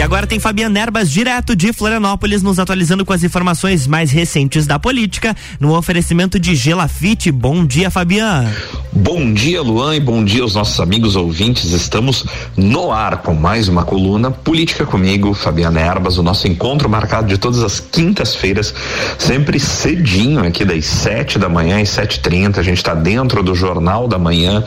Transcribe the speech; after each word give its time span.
E 0.00 0.02
agora 0.02 0.26
tem 0.26 0.40
Fabiana 0.40 0.80
Erbas, 0.80 1.10
direto 1.10 1.54
de 1.54 1.74
Florianópolis, 1.74 2.42
nos 2.42 2.58
atualizando 2.58 3.04
com 3.04 3.12
as 3.12 3.22
informações 3.22 3.86
mais 3.86 4.10
recentes 4.10 4.66
da 4.66 4.78
política, 4.78 5.36
no 5.60 5.76
oferecimento 5.76 6.40
de 6.40 6.54
Gelafite. 6.54 7.30
Bom 7.30 7.66
dia, 7.66 7.90
Fabiana. 7.90 8.50
Bom 8.90 9.30
dia, 9.30 9.60
Luan, 9.60 9.94
e 9.94 10.00
bom 10.00 10.24
dia 10.24 10.42
aos 10.42 10.54
nossos 10.54 10.80
amigos 10.80 11.16
ouvintes. 11.16 11.72
Estamos 11.72 12.24
no 12.56 12.90
ar 12.90 13.18
com 13.18 13.34
mais 13.34 13.68
uma 13.68 13.84
coluna 13.84 14.30
Política 14.30 14.86
comigo, 14.86 15.34
Fabiana 15.34 15.80
Erbas, 15.80 16.16
o 16.16 16.22
nosso 16.22 16.48
encontro 16.48 16.88
marcado 16.88 17.28
de 17.28 17.36
todas 17.36 17.62
as 17.62 17.78
quintas-feiras, 17.78 18.74
sempre 19.18 19.60
cedinho, 19.60 20.42
aqui 20.42 20.64
das 20.64 20.86
sete 20.86 21.38
da 21.38 21.48
manhã 21.50 21.78
e 21.78 21.84
sete 21.84 22.20
trinta. 22.20 22.60
A 22.60 22.64
gente 22.64 22.78
está 22.78 22.94
dentro 22.94 23.42
do 23.42 23.54
Jornal 23.54 24.08
da 24.08 24.18
Manhã, 24.18 24.64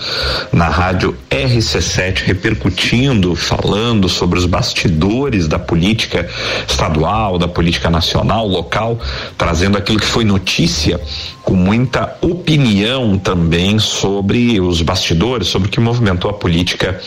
na 0.51 0.69
rádio 0.69 1.17
RC7, 1.31 2.19
repercutindo, 2.23 3.35
falando 3.35 4.07
sobre 4.07 4.37
os 4.37 4.45
bastidores 4.45 5.22
da 5.47 5.59
política 5.59 6.27
estadual, 6.67 7.37
da 7.37 7.47
política 7.47 7.89
nacional, 7.89 8.47
local, 8.47 8.99
trazendo 9.37 9.77
aquilo 9.77 9.99
que 9.99 10.05
foi 10.05 10.23
notícia 10.23 10.99
com 11.43 11.55
muita 11.55 12.17
opinião 12.21 13.17
também 13.17 13.77
sobre 13.77 14.59
os 14.61 14.81
bastidores, 14.81 15.47
sobre 15.47 15.67
o 15.67 15.71
que 15.71 15.79
movimentou 15.79 16.31
a 16.31 16.33
política 16.33 16.99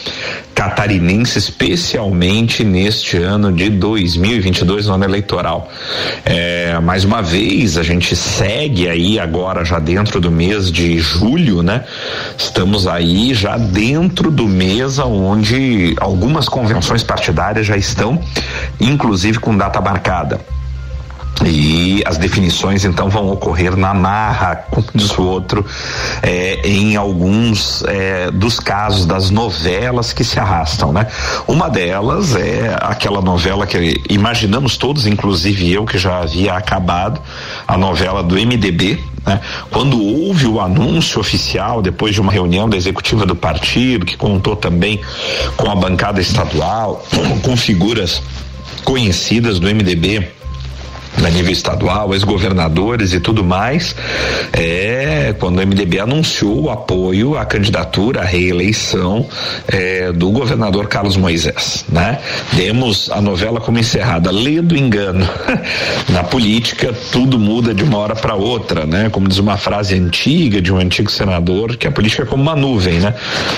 catarinense, 0.54 1.38
especialmente 1.38 2.62
neste 2.64 3.16
ano 3.16 3.52
de 3.52 3.68
2022, 3.70 4.86
no 4.86 4.94
ano 4.94 5.04
eleitoral. 5.04 5.70
É, 6.24 6.78
mais 6.80 7.04
uma 7.04 7.22
vez, 7.22 7.76
a 7.78 7.82
gente 7.82 8.14
segue 8.14 8.88
aí 8.88 9.18
agora 9.18 9.64
já 9.64 9.78
dentro 9.78 10.20
do 10.20 10.30
mês 10.30 10.70
de 10.70 10.98
julho, 10.98 11.62
né? 11.62 11.84
Estamos 12.36 12.86
aí 12.86 13.34
já 13.34 13.56
dentro 13.56 14.30
do 14.30 14.46
mês 14.46 14.98
onde 14.98 15.94
algumas 15.98 16.48
convenções 16.48 17.02
partidárias 17.02 17.66
já 17.66 17.76
estão, 17.76 18.20
inclusive 18.80 19.38
com 19.38 19.56
data 19.56 19.80
marcada. 19.80 20.40
E 21.44 22.02
as 22.06 22.16
definições 22.16 22.84
então 22.84 23.10
vão 23.10 23.30
ocorrer 23.30 23.76
na 23.76 23.92
marra, 23.92 24.56
como 24.70 24.86
diz 24.94 25.16
o 25.18 25.22
outro, 25.22 25.64
é, 26.22 26.66
em 26.66 26.96
alguns 26.96 27.84
é, 27.84 28.30
dos 28.30 28.58
casos 28.58 29.04
das 29.04 29.30
novelas 29.30 30.12
que 30.12 30.24
se 30.24 30.40
arrastam, 30.40 30.92
né? 30.92 31.06
Uma 31.46 31.68
delas 31.68 32.34
é 32.34 32.76
aquela 32.80 33.20
novela 33.20 33.66
que 33.66 34.00
imaginamos 34.08 34.76
todos, 34.76 35.06
inclusive 35.06 35.70
eu 35.70 35.84
que 35.84 35.98
já 35.98 36.20
havia 36.20 36.54
acabado, 36.54 37.20
a 37.68 37.76
novela 37.76 38.22
do 38.22 38.34
MDB, 38.34 38.98
né? 39.26 39.40
Quando 39.70 40.02
houve 40.02 40.46
o 40.46 40.60
anúncio 40.60 41.20
oficial, 41.20 41.82
depois 41.82 42.14
de 42.14 42.20
uma 42.20 42.32
reunião 42.32 42.68
da 42.68 42.76
executiva 42.76 43.26
do 43.26 43.36
partido, 43.36 44.06
que 44.06 44.16
contou 44.16 44.56
também 44.56 45.00
com 45.56 45.70
a 45.70 45.74
bancada 45.74 46.20
estadual, 46.20 47.04
com 47.42 47.56
figuras 47.56 48.22
conhecidas 48.84 49.58
do 49.58 49.66
MDB, 49.66 50.28
a 51.24 51.30
nível 51.30 51.52
estadual, 51.52 52.12
ex-governadores 52.12 53.12
e 53.12 53.20
tudo 53.20 53.42
mais, 53.42 53.94
é 54.52 55.34
quando 55.38 55.58
o 55.58 55.66
MDB 55.66 55.98
anunciou 56.00 56.64
o 56.64 56.70
apoio 56.70 57.36
à 57.36 57.44
candidatura 57.44 58.20
à 58.20 58.24
reeleição 58.24 59.26
é, 59.66 60.12
do 60.12 60.30
governador 60.30 60.88
Carlos 60.88 61.16
Moisés, 61.16 61.84
né? 61.88 62.18
Demos 62.52 63.10
a 63.10 63.20
novela 63.20 63.60
como 63.60 63.78
encerrada, 63.78 64.30
lê 64.30 64.60
do 64.60 64.76
engano. 64.76 65.26
Na 66.08 66.22
política 66.22 66.94
tudo 67.10 67.38
muda 67.38 67.74
de 67.74 67.82
uma 67.82 67.98
hora 67.98 68.14
para 68.14 68.34
outra, 68.34 68.86
né? 68.86 69.08
Como 69.10 69.28
diz 69.28 69.38
uma 69.38 69.56
frase 69.56 69.94
antiga 69.94 70.60
de 70.60 70.72
um 70.72 70.78
antigo 70.78 71.10
senador, 71.10 71.76
que 71.76 71.86
a 71.86 71.90
política 71.90 72.22
é 72.22 72.26
como 72.26 72.42
uma 72.42 72.54
nuvem, 72.54 73.00
né? 73.00 73.14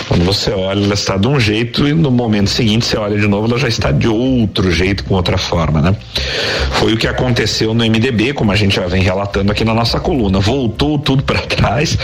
Quando 0.06 0.24
você 0.24 0.50
olha, 0.50 0.84
ela 0.84 0.94
está 0.94 1.16
de 1.16 1.26
um 1.26 1.38
jeito 1.38 1.86
e 1.86 1.92
no 1.92 2.10
momento 2.10 2.50
seguinte 2.50 2.86
você 2.86 2.96
olha 2.96 3.18
de 3.18 3.26
novo, 3.26 3.46
ela 3.46 3.58
já 3.58 3.68
está 3.68 3.90
de 3.90 4.08
outro 4.08 4.70
jeito, 4.70 5.04
com 5.04 5.14
outra 5.14 5.36
forma, 5.36 5.80
né? 5.80 5.96
Foi 6.72 6.92
o 6.92 6.96
que 6.96 7.06
aconteceu 7.06 7.47
aconteceu 7.48 7.72
no 7.72 7.82
MDB, 7.84 8.34
como 8.34 8.52
a 8.52 8.56
gente 8.56 8.76
já 8.76 8.86
vem 8.86 9.02
relatando 9.02 9.50
aqui 9.50 9.64
na 9.64 9.72
nossa 9.72 9.98
coluna. 9.98 10.38
Voltou 10.38 10.98
tudo 10.98 11.22
para 11.22 11.40
trás 11.40 11.96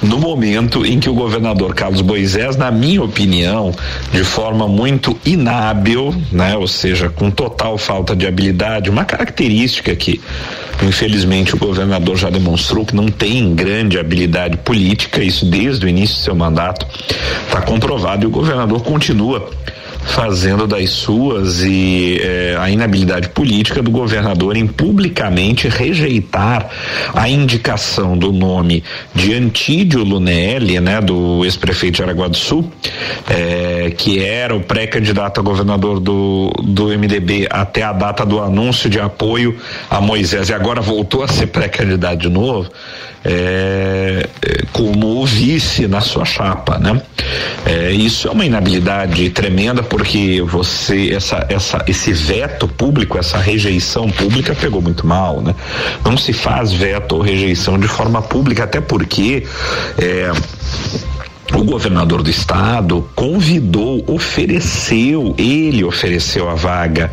no 0.00 0.18
momento 0.18 0.86
em 0.86 1.00
que 1.00 1.10
o 1.10 1.14
governador 1.14 1.74
Carlos 1.74 2.00
Boisés, 2.00 2.56
na 2.56 2.70
minha 2.70 3.02
opinião, 3.02 3.72
de 4.12 4.22
forma 4.22 4.68
muito 4.68 5.18
inábil, 5.24 6.14
né, 6.30 6.56
ou 6.56 6.68
seja, 6.68 7.08
com 7.08 7.30
total 7.30 7.76
falta 7.76 8.14
de 8.14 8.26
habilidade, 8.26 8.88
uma 8.88 9.04
característica 9.04 9.94
que 9.96 10.20
infelizmente 10.82 11.54
o 11.54 11.58
governador 11.58 12.16
já 12.16 12.30
demonstrou 12.30 12.84
que 12.84 12.94
não 12.94 13.08
tem 13.08 13.54
grande 13.54 13.98
habilidade 13.98 14.56
política, 14.58 15.22
isso 15.22 15.44
desde 15.44 15.84
o 15.84 15.88
início 15.88 16.16
do 16.16 16.22
seu 16.22 16.34
mandato 16.34 16.86
está 17.46 17.60
comprovado 17.60 18.24
e 18.24 18.26
o 18.26 18.30
governador 18.30 18.82
continua 18.82 19.50
fazendo 20.04 20.66
das 20.66 20.90
suas 20.90 21.62
e 21.62 22.20
eh, 22.20 22.56
a 22.58 22.70
inabilidade 22.70 23.28
política 23.30 23.82
do 23.82 23.90
governador 23.90 24.56
em 24.56 24.66
publicamente 24.66 25.68
rejeitar 25.68 26.68
a 27.14 27.28
indicação 27.28 28.16
do 28.16 28.32
nome 28.32 28.82
de 29.14 29.34
Antídio 29.34 30.02
Lunelli, 30.02 30.80
né, 30.80 31.00
do 31.00 31.44
ex-prefeito 31.44 31.96
de 31.96 32.02
Araguá 32.02 32.28
do 32.28 32.36
Sul, 32.36 32.70
eh, 33.28 33.94
que 33.96 34.22
era 34.22 34.54
o 34.54 34.60
pré-candidato 34.60 35.40
a 35.40 35.42
governador 35.42 36.00
do, 36.00 36.50
do 36.62 36.88
MDB 36.88 37.46
até 37.50 37.82
a 37.82 37.92
data 37.92 38.26
do 38.26 38.42
anúncio 38.42 38.90
de 38.90 39.00
apoio 39.00 39.56
a 39.90 40.00
Moisés. 40.00 40.48
E 40.48 40.54
agora 40.54 40.80
voltou 40.80 41.22
a 41.22 41.28
ser 41.28 41.46
pré-candidato 41.46 42.18
de 42.18 42.28
novo 42.28 42.70
é, 43.24 44.28
é, 44.42 44.62
como 44.72 45.22
o 45.22 45.26
vice 45.26 45.86
na 45.86 46.00
sua 46.00 46.24
chapa, 46.24 46.78
né? 46.78 47.00
É, 47.64 47.90
isso 47.92 48.26
é 48.26 48.30
uma 48.30 48.44
inabilidade 48.44 49.30
tremenda 49.30 49.82
porque 49.82 50.42
você 50.42 51.12
essa, 51.14 51.46
essa 51.48 51.84
esse 51.86 52.12
veto 52.12 52.66
público, 52.66 53.16
essa 53.18 53.38
rejeição 53.38 54.10
pública 54.10 54.54
pegou 54.54 54.82
muito 54.82 55.06
mal, 55.06 55.40
né? 55.40 55.54
Não 56.04 56.16
se 56.16 56.32
faz 56.32 56.72
veto 56.72 57.16
ou 57.16 57.20
rejeição 57.20 57.78
de 57.78 57.86
forma 57.86 58.20
pública 58.20 58.64
até 58.64 58.80
porque 58.80 59.46
é, 59.98 60.32
o 61.54 61.64
governador 61.64 62.22
do 62.22 62.30
estado 62.30 63.06
convidou, 63.14 64.02
ofereceu, 64.06 65.34
ele 65.36 65.84
ofereceu 65.84 66.48
a 66.48 66.54
vaga 66.54 67.12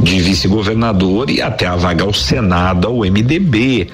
de 0.00 0.18
vice-governador 0.18 1.30
e 1.30 1.42
até 1.42 1.66
a 1.66 1.76
vaga 1.76 2.02
ao 2.02 2.12
Senado, 2.12 2.88
ao 2.88 2.98
MDB, 3.00 3.88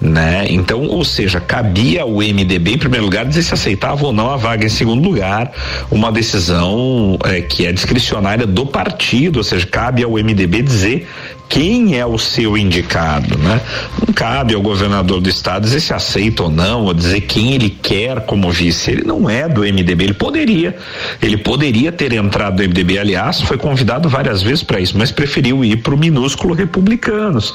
né? 0.00 0.46
Então, 0.48 0.82
ou 0.86 1.04
seja, 1.04 1.40
cabia 1.40 2.02
ao 2.02 2.16
MDB, 2.16 2.74
em 2.74 2.78
primeiro 2.78 3.04
lugar, 3.04 3.26
dizer 3.26 3.42
se 3.42 3.54
aceitava 3.54 4.06
ou 4.06 4.12
não 4.12 4.30
a 4.30 4.36
vaga, 4.36 4.64
em 4.64 4.70
segundo 4.70 5.02
lugar, 5.02 5.52
uma 5.90 6.12
decisão 6.12 7.18
é, 7.24 7.40
que 7.40 7.66
é 7.66 7.72
discricionária 7.72 8.46
do 8.46 8.64
partido, 8.64 9.38
ou 9.38 9.44
seja, 9.44 9.66
cabe 9.66 10.02
ao 10.02 10.12
MDB 10.12 10.62
dizer 10.62 11.08
quem 11.54 11.96
é 11.96 12.04
o 12.04 12.18
seu 12.18 12.58
indicado, 12.58 13.38
né? 13.38 13.60
Não 14.04 14.12
cabe 14.12 14.56
ao 14.56 14.60
governador 14.60 15.20
do 15.20 15.28
estado 15.28 15.62
dizer 15.62 15.78
se 15.78 15.94
aceita 15.94 16.42
ou 16.42 16.50
não, 16.50 16.82
ou 16.82 16.92
dizer 16.92 17.20
quem 17.20 17.54
ele 17.54 17.70
quer 17.70 18.22
como 18.22 18.50
vice. 18.50 18.90
Ele 18.90 19.04
não 19.04 19.30
é 19.30 19.48
do 19.48 19.60
MDB, 19.60 20.02
ele 20.02 20.14
poderia, 20.14 20.76
ele 21.22 21.36
poderia 21.36 21.92
ter 21.92 22.12
entrado 22.12 22.60
no 22.60 22.68
MDB, 22.68 22.98
aliás, 22.98 23.40
foi 23.40 23.56
convidado 23.56 24.08
várias 24.08 24.42
vezes 24.42 24.64
para 24.64 24.80
isso, 24.80 24.98
mas 24.98 25.12
preferiu 25.12 25.64
ir 25.64 25.76
para 25.76 25.94
o 25.94 25.96
minúsculo 25.96 26.54
republicanos. 26.54 27.54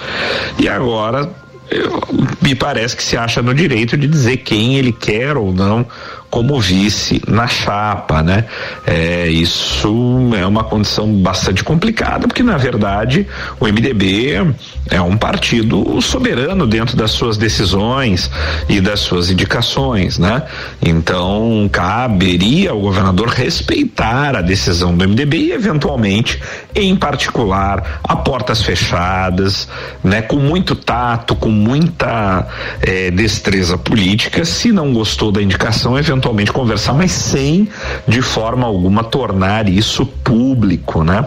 E 0.58 0.70
agora 0.70 1.30
eu, 1.70 2.02
me 2.42 2.56
parece 2.56 2.96
que 2.96 3.04
se 3.04 3.18
acha 3.18 3.42
no 3.42 3.54
direito 3.54 3.98
de 3.98 4.08
dizer 4.08 4.38
quem 4.38 4.78
ele 4.78 4.94
quer 4.94 5.36
ou 5.36 5.54
não 5.54 5.86
como 6.29 6.59
vice 6.59 7.22
na 7.28 7.47
chapa, 7.47 8.22
né? 8.22 8.45
É, 8.85 9.28
isso 9.28 9.90
é 10.38 10.45
uma 10.45 10.63
condição 10.63 11.12
bastante 11.12 11.63
complicada, 11.63 12.28
porque 12.28 12.44
na 12.44 12.57
verdade 12.57 13.28
o 13.59 13.66
MDB 13.66 14.53
é 14.90 15.01
um 15.01 15.17
partido 15.17 16.00
soberano 16.01 16.67
dentro 16.67 16.95
das 16.95 17.12
suas 17.12 17.35
decisões 17.38 18.29
e 18.67 18.79
das 18.79 19.00
suas 19.00 19.31
indicações, 19.31 20.19
né? 20.19 20.44
Então 20.81 21.67
caberia 21.72 22.72
ao 22.72 22.79
governador 22.79 23.29
respeitar 23.29 24.35
a 24.35 24.41
decisão 24.41 24.96
do 24.96 25.07
MDB 25.07 25.38
e 25.38 25.51
eventualmente, 25.51 26.40
em 26.75 26.96
particular, 26.96 28.02
a 28.03 28.16
portas 28.16 28.61
fechadas, 28.61 29.67
né? 30.03 30.22
Com 30.22 30.37
muito 30.37 30.75
tato, 30.75 31.35
com 31.35 31.49
muita 31.49 32.47
eh, 32.82 33.09
destreza 33.09 33.78
política, 33.78 34.46
se 34.46 34.72
não 34.72 34.93
gostou 34.93 35.32
da 35.32 35.41
indicação, 35.41 35.97
eventualmente 35.97 36.19
eventualmente 36.20 36.52
conversar, 36.52 36.94
mas 36.94 37.12
sem 37.12 37.68
de 38.08 38.22
forma 38.22 38.68
alguma 38.68 39.04
tornar 39.04 39.70
isso 39.70 40.06
público, 40.06 41.04
né? 41.04 41.26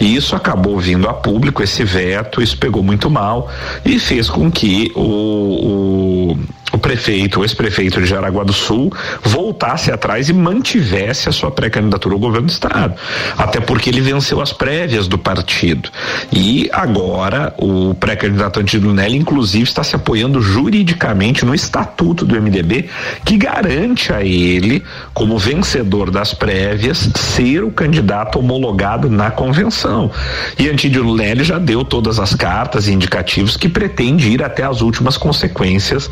E 0.00 0.16
isso 0.16 0.34
acabou 0.34 0.78
vindo 0.78 1.08
a 1.08 1.14
público, 1.14 1.62
esse 1.62 1.84
veto, 1.84 2.42
isso 2.42 2.58
pegou 2.58 2.82
muito 2.82 3.08
mal 3.08 3.48
e 3.84 3.98
fez 3.98 4.28
com 4.28 4.50
que 4.50 4.90
o, 4.94 6.32
o 6.32 6.38
o 6.74 6.78
prefeito, 6.78 7.40
o 7.40 7.44
ex-prefeito 7.44 8.00
de 8.00 8.06
Jaraguá 8.06 8.44
do 8.44 8.52
Sul, 8.52 8.92
voltasse 9.22 9.90
atrás 9.90 10.28
e 10.28 10.32
mantivesse 10.32 11.28
a 11.28 11.32
sua 11.32 11.50
pré-candidatura 11.50 12.14
ao 12.14 12.18
governo 12.18 12.48
do 12.48 12.52
estado. 12.52 12.94
Até 13.38 13.60
porque 13.60 13.90
ele 13.90 14.00
venceu 14.00 14.40
as 14.40 14.52
prévias 14.52 15.06
do 15.06 15.16
partido. 15.16 15.88
E 16.32 16.68
agora 16.72 17.54
o 17.58 17.94
pré-candidato 17.94 18.60
Antônio 18.60 18.92
Nelly, 18.92 19.16
inclusive, 19.16 19.64
está 19.64 19.82
se 19.84 19.94
apoiando 19.94 20.40
juridicamente 20.40 21.44
no 21.44 21.54
estatuto 21.54 22.24
do 22.24 22.40
MDB, 22.40 22.88
que 23.24 23.36
garante 23.36 24.12
a 24.12 24.22
ele, 24.22 24.82
como 25.12 25.38
vencedor 25.38 26.10
das 26.10 26.34
prévias, 26.34 27.08
ser 27.14 27.62
o 27.62 27.70
candidato 27.70 28.38
homologado 28.38 29.08
na 29.08 29.30
convenção. 29.30 30.10
E 30.58 30.68
Antídio 30.68 31.14
Nelly 31.14 31.44
já 31.44 31.58
deu 31.58 31.84
todas 31.84 32.18
as 32.18 32.34
cartas 32.34 32.88
e 32.88 32.92
indicativos 32.92 33.56
que 33.56 33.68
pretende 33.68 34.28
ir 34.30 34.42
até 34.42 34.64
as 34.64 34.80
últimas 34.80 35.16
consequências 35.16 36.10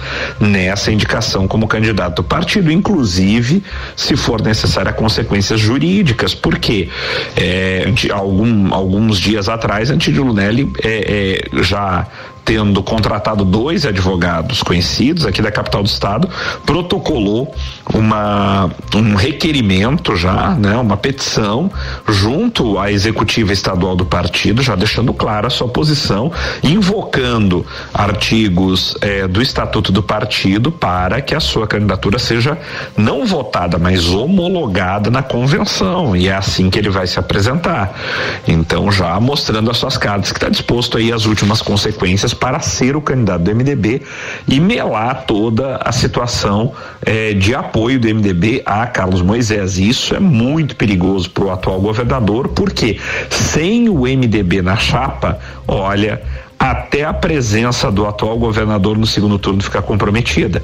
nessa 0.52 0.92
indicação 0.92 1.48
como 1.48 1.66
candidato 1.66 2.16
do 2.16 2.24
partido, 2.24 2.70
inclusive 2.70 3.64
se 3.96 4.14
for 4.16 4.42
necessária 4.42 4.92
consequências 4.92 5.58
jurídicas, 5.58 6.34
porque 6.34 6.90
é, 7.36 7.86
algum, 8.12 8.72
alguns 8.74 9.18
dias 9.18 9.48
atrás 9.48 9.90
Antídio 9.90 10.22
Lunelli 10.22 10.70
é, 10.84 11.48
é, 11.54 11.62
já 11.62 12.06
tendo 12.44 12.82
contratado 12.82 13.44
dois 13.44 13.86
advogados 13.86 14.62
conhecidos 14.62 15.26
aqui 15.26 15.40
da 15.40 15.50
capital 15.50 15.82
do 15.82 15.86
estado, 15.86 16.28
protocolou 16.66 17.54
uma, 17.92 18.70
um 18.94 19.14
requerimento 19.14 20.16
já, 20.16 20.50
né, 20.50 20.76
uma 20.76 20.96
petição 20.96 21.70
junto 22.08 22.78
à 22.78 22.90
executiva 22.90 23.52
estadual 23.52 23.94
do 23.94 24.04
partido, 24.04 24.62
já 24.62 24.74
deixando 24.74 25.12
clara 25.12 25.46
a 25.46 25.50
sua 25.50 25.68
posição, 25.68 26.32
invocando 26.62 27.64
artigos 27.92 28.96
eh, 29.00 29.28
do 29.28 29.40
estatuto 29.40 29.92
do 29.92 30.02
partido 30.02 30.72
para 30.72 31.20
que 31.20 31.34
a 31.34 31.40
sua 31.40 31.66
candidatura 31.66 32.18
seja 32.18 32.58
não 32.96 33.24
votada, 33.24 33.78
mas 33.78 34.08
homologada 34.08 35.10
na 35.10 35.22
convenção. 35.22 36.16
E 36.16 36.28
é 36.28 36.34
assim 36.34 36.70
que 36.70 36.78
ele 36.78 36.90
vai 36.90 37.06
se 37.06 37.18
apresentar. 37.18 37.98
Então, 38.46 38.90
já 38.90 39.18
mostrando 39.20 39.70
as 39.70 39.76
suas 39.76 39.96
cartas 39.96 40.32
que 40.32 40.38
está 40.38 40.48
disposto 40.48 40.98
aí 40.98 41.12
às 41.12 41.26
últimas 41.26 41.62
consequências 41.62 42.31
para 42.34 42.60
ser 42.60 42.96
o 42.96 43.00
candidato 43.00 43.42
do 43.42 43.54
MDB 43.54 44.02
e 44.48 44.60
melar 44.60 45.24
toda 45.26 45.76
a 45.76 45.92
situação 45.92 46.72
eh, 47.04 47.34
de 47.34 47.54
apoio 47.54 47.98
do 47.98 48.08
MDB 48.08 48.62
a 48.64 48.86
Carlos 48.86 49.22
Moisés. 49.22 49.78
Isso 49.78 50.14
é 50.14 50.20
muito 50.20 50.76
perigoso 50.76 51.30
para 51.30 51.44
o 51.44 51.50
atual 51.50 51.80
governador, 51.80 52.48
porque 52.48 52.98
sem 53.30 53.88
o 53.88 54.02
MDB 54.02 54.62
na 54.62 54.76
chapa, 54.76 55.38
olha, 55.66 56.22
até 56.58 57.04
a 57.04 57.12
presença 57.12 57.90
do 57.90 58.06
atual 58.06 58.38
governador 58.38 58.96
no 58.96 59.06
segundo 59.06 59.38
turno 59.38 59.60
ficar 59.62 59.82
comprometida. 59.82 60.62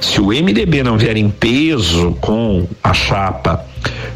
Se 0.00 0.20
o 0.20 0.26
MDB 0.28 0.82
não 0.84 0.96
vier 0.96 1.16
em 1.16 1.28
peso 1.28 2.16
com 2.20 2.68
a 2.82 2.92
chapa 2.92 3.66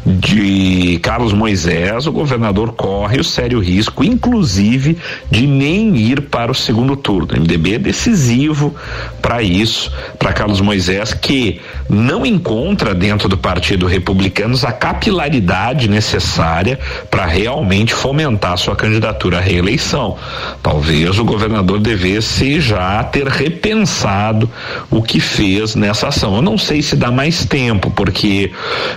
de 0.05 0.99
Carlos 1.01 1.33
Moisés, 1.33 2.05
o 2.05 2.11
governador 2.11 2.73
corre 2.73 3.19
o 3.19 3.23
sério 3.23 3.59
risco, 3.59 4.03
inclusive, 4.03 4.97
de 5.31 5.47
nem 5.47 5.95
ir 5.95 6.21
para 6.21 6.51
o 6.51 6.55
segundo 6.55 6.95
turno. 6.95 7.33
O 7.33 7.39
MDB 7.39 7.75
é 7.75 7.79
decisivo 7.79 8.75
para 9.21 9.41
isso, 9.41 9.91
para 10.19 10.31
Carlos 10.31 10.61
Moisés, 10.61 11.13
que 11.13 11.59
não 11.89 12.25
encontra 12.25 12.93
dentro 12.93 13.27
do 13.27 13.37
Partido 13.37 13.87
Republicano 13.87 14.55
a 14.63 14.71
capilaridade 14.71 15.87
necessária 15.87 16.79
para 17.09 17.25
realmente 17.25 17.93
fomentar 17.93 18.57
sua 18.57 18.75
candidatura 18.75 19.37
à 19.37 19.41
reeleição. 19.41 20.17
Talvez 20.61 21.17
o 21.17 21.25
governador 21.25 21.79
devesse 21.79 22.61
já 22.61 23.03
ter 23.03 23.27
repensado 23.27 24.49
o 24.89 25.01
que 25.01 25.19
fez 25.19 25.75
nessa 25.75 26.09
ação. 26.09 26.35
Eu 26.35 26.41
não 26.41 26.57
sei 26.57 26.81
se 26.81 26.95
dá 26.95 27.11
mais 27.11 27.45
tempo, 27.45 27.89
porque 27.91 28.51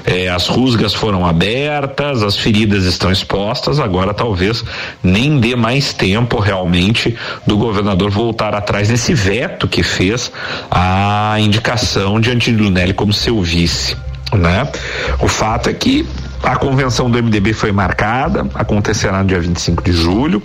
eh, 0.04 0.28
as 0.28 0.46
rusgas 0.58 0.92
foram 0.92 1.24
abertas, 1.24 2.22
as 2.22 2.36
feridas 2.36 2.84
estão 2.84 3.12
expostas, 3.12 3.78
agora 3.78 4.12
talvez 4.12 4.64
nem 5.02 5.38
dê 5.38 5.54
mais 5.54 5.92
tempo 5.92 6.40
realmente 6.40 7.16
do 7.46 7.56
governador 7.56 8.10
voltar 8.10 8.54
atrás 8.54 8.88
nesse 8.88 9.14
veto 9.14 9.68
que 9.68 9.84
fez 9.84 10.32
a 10.68 11.36
indicação 11.38 12.20
de 12.20 12.32
Antílio 12.32 12.70
Nelly 12.70 12.92
como 12.92 13.12
seu 13.12 13.40
vice. 13.40 13.96
Né? 14.32 14.68
O 15.20 15.28
fato 15.28 15.70
é 15.70 15.72
que 15.72 16.04
a 16.42 16.56
convenção 16.56 17.08
do 17.08 17.22
MDB 17.22 17.52
foi 17.52 17.70
marcada, 17.70 18.44
acontecerá 18.54 19.22
no 19.22 19.28
dia 19.28 19.40
25 19.40 19.82
de 19.84 19.92
julho. 19.92 20.42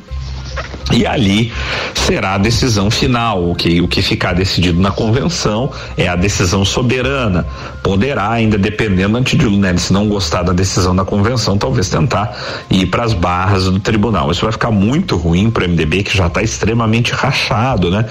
E 0.93 1.07
ali 1.07 1.51
será 1.95 2.35
a 2.35 2.37
decisão 2.37 2.91
final. 2.91 3.49
O 3.49 3.55
que, 3.55 3.81
o 3.81 3.87
que 3.87 4.01
ficar 4.01 4.33
decidido 4.33 4.79
na 4.79 4.91
convenção 4.91 5.71
é 5.97 6.07
a 6.07 6.15
decisão 6.15 6.63
soberana. 6.63 7.47
Poderá, 7.81 8.29
ainda 8.29 8.57
dependendo, 8.57 9.17
Antidilo 9.17 9.57
Neves, 9.57 9.83
se 9.83 9.93
não 9.93 10.07
gostar 10.07 10.43
da 10.43 10.53
decisão 10.53 10.95
da 10.95 11.03
convenção, 11.03 11.57
talvez 11.57 11.89
tentar 11.89 12.37
ir 12.69 12.85
para 12.85 13.03
as 13.03 13.13
barras 13.13 13.65
do 13.65 13.79
tribunal. 13.79 14.29
Isso 14.31 14.43
vai 14.43 14.51
ficar 14.51 14.69
muito 14.69 15.17
ruim 15.17 15.49
para 15.49 15.65
o 15.65 15.69
MDB, 15.69 16.03
que 16.03 16.15
já 16.15 16.27
está 16.27 16.43
extremamente 16.43 17.11
rachado, 17.11 17.89
né? 17.89 18.05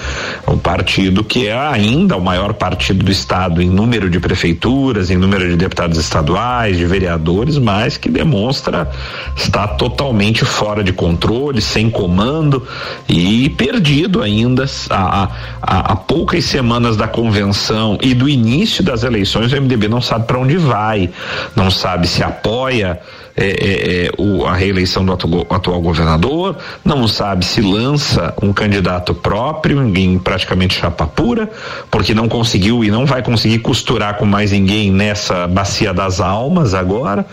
Um 0.48 0.58
partido 0.58 1.22
que 1.22 1.46
é 1.46 1.56
ainda 1.56 2.16
o 2.16 2.20
maior 2.20 2.52
partido 2.52 3.04
do 3.04 3.12
Estado 3.12 3.62
em 3.62 3.70
número 3.70 4.10
de 4.10 4.18
prefeituras, 4.18 5.08
em 5.10 5.16
número 5.16 5.48
de 5.48 5.56
deputados 5.56 5.98
estaduais, 5.98 6.76
de 6.76 6.84
vereadores, 6.84 7.58
mas 7.58 7.96
que 7.96 8.08
demonstra 8.08 8.90
estar 9.36 9.68
totalmente 9.68 10.44
fora 10.44 10.82
de 10.82 10.92
controle, 10.92 11.60
sem 11.62 11.88
comando 11.88 12.66
e 13.08 13.48
perdido 13.50 14.22
ainda 14.22 14.64
há, 14.90 15.28
há, 15.60 15.96
poucas 15.96 16.44
semanas 16.44 16.96
da 16.96 17.08
convenção 17.08 17.98
e 18.00 18.14
do 18.14 18.28
início 18.28 18.82
das 18.82 19.02
eleições, 19.02 19.52
o 19.52 19.60
MDB 19.60 19.88
não 19.88 20.00
sabe 20.00 20.26
para 20.26 20.38
onde 20.38 20.56
vai, 20.56 21.10
não 21.54 21.70
sabe 21.70 22.06
se 22.06 22.22
apoia 22.22 23.00
é, 23.36 23.46
é, 23.46 24.06
é, 24.06 24.10
o, 24.18 24.44
a 24.44 24.54
reeleição 24.54 25.04
do 25.04 25.12
atual, 25.12 25.46
atual, 25.48 25.80
governador, 25.80 26.56
não 26.84 27.08
sabe 27.08 27.44
se 27.44 27.62
lança 27.62 28.34
um 28.42 28.52
candidato 28.52 29.14
próprio 29.14 29.82
em 29.96 30.18
praticamente 30.18 30.74
chapa 30.74 31.06
pura, 31.06 31.50
porque 31.90 32.14
não 32.14 32.28
conseguiu 32.28 32.84
e 32.84 32.90
não 32.90 33.06
vai 33.06 33.22
conseguir 33.22 33.60
costurar 33.60 34.18
com 34.18 34.26
mais 34.26 34.52
ninguém 34.52 34.90
nessa 34.90 35.46
bacia 35.46 35.94
das 35.94 36.20
almas 36.20 36.74
agora, 36.74 37.24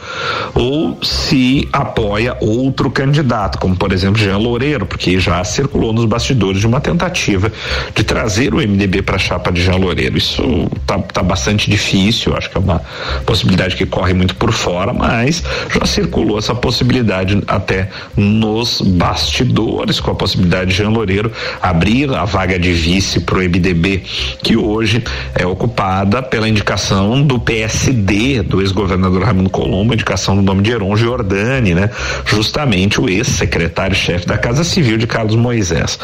ou 0.54 0.98
se 1.04 1.68
apoia 1.74 2.38
outro 2.40 2.90
candidato, 2.90 3.60
como 3.60 3.76
por 3.76 3.92
exemplo 3.92 4.22
Jean 4.22 4.38
Loureiro, 4.38 4.86
porque 4.86 5.20
já 5.20 5.44
circulou 5.44 5.92
nos 5.92 6.06
bastidores 6.06 6.62
de 6.62 6.68
uma 6.68 6.80
tentativa 6.80 7.52
de 7.94 8.04
trazer 8.04 8.54
o 8.54 8.58
MDB 8.58 9.02
para 9.02 9.18
a 9.18 9.20
chapa 9.20 9.52
de 9.52 9.62
Jean 9.62 9.76
Loureiro. 9.76 10.18
Isso 10.18 10.70
tá, 10.86 10.98
tá 11.00 11.22
bastante 11.22 11.70
difícil, 11.70 12.36
acho 12.38 12.50
que 12.50 12.58
é 12.58 12.60
uma 12.60 12.82
possibilidade 13.26 13.76
que 13.76 13.86
corre 13.86 14.14
muito 14.14 14.36
por 14.36 14.54
fora, 14.54 14.94
mas 14.94 15.44
já 15.74 15.89
circulou 15.90 16.38
essa 16.38 16.56
possibilidade 16.56 17.42
até 17.48 17.90
nos 18.16 18.82
bastidores, 18.82 20.00
com 20.00 20.12
a 20.12 20.16
possibilidade 20.16 20.72
de 20.72 20.78
Jean 20.78 20.90
Loureiro 20.90 21.32
abrir 21.62 22.14
a 22.14 22.26
vaga 22.26 22.60
de 22.60 22.72
vice 22.72 23.20
para 23.22 23.38
o 23.38 23.42
MDB, 23.42 24.04
que 24.44 24.56
hoje 24.56 25.04
é 25.36 25.46
ocupada 25.46 26.22
pela 26.22 26.48
indicação 26.48 27.22
do 27.22 27.40
PSD, 27.40 28.42
do 28.44 28.62
ex-governador 28.62 29.24
Raimundo 29.24 29.50
Colombo, 29.50 29.94
indicação 29.94 30.36
do 30.36 30.42
nome 30.42 30.62
de 30.62 30.72
Heron 30.72 30.96
Giordani, 30.96 31.74
né? 31.74 31.90
Justamente 32.26 33.02
o 33.02 33.10
ex-secretário-chefe 33.10 34.26
da 34.26 34.38
Casa 34.38 34.64
Civil 34.64 34.98
de 34.98 35.08
Carlos 35.08 35.36
Moisés. 35.36 36.00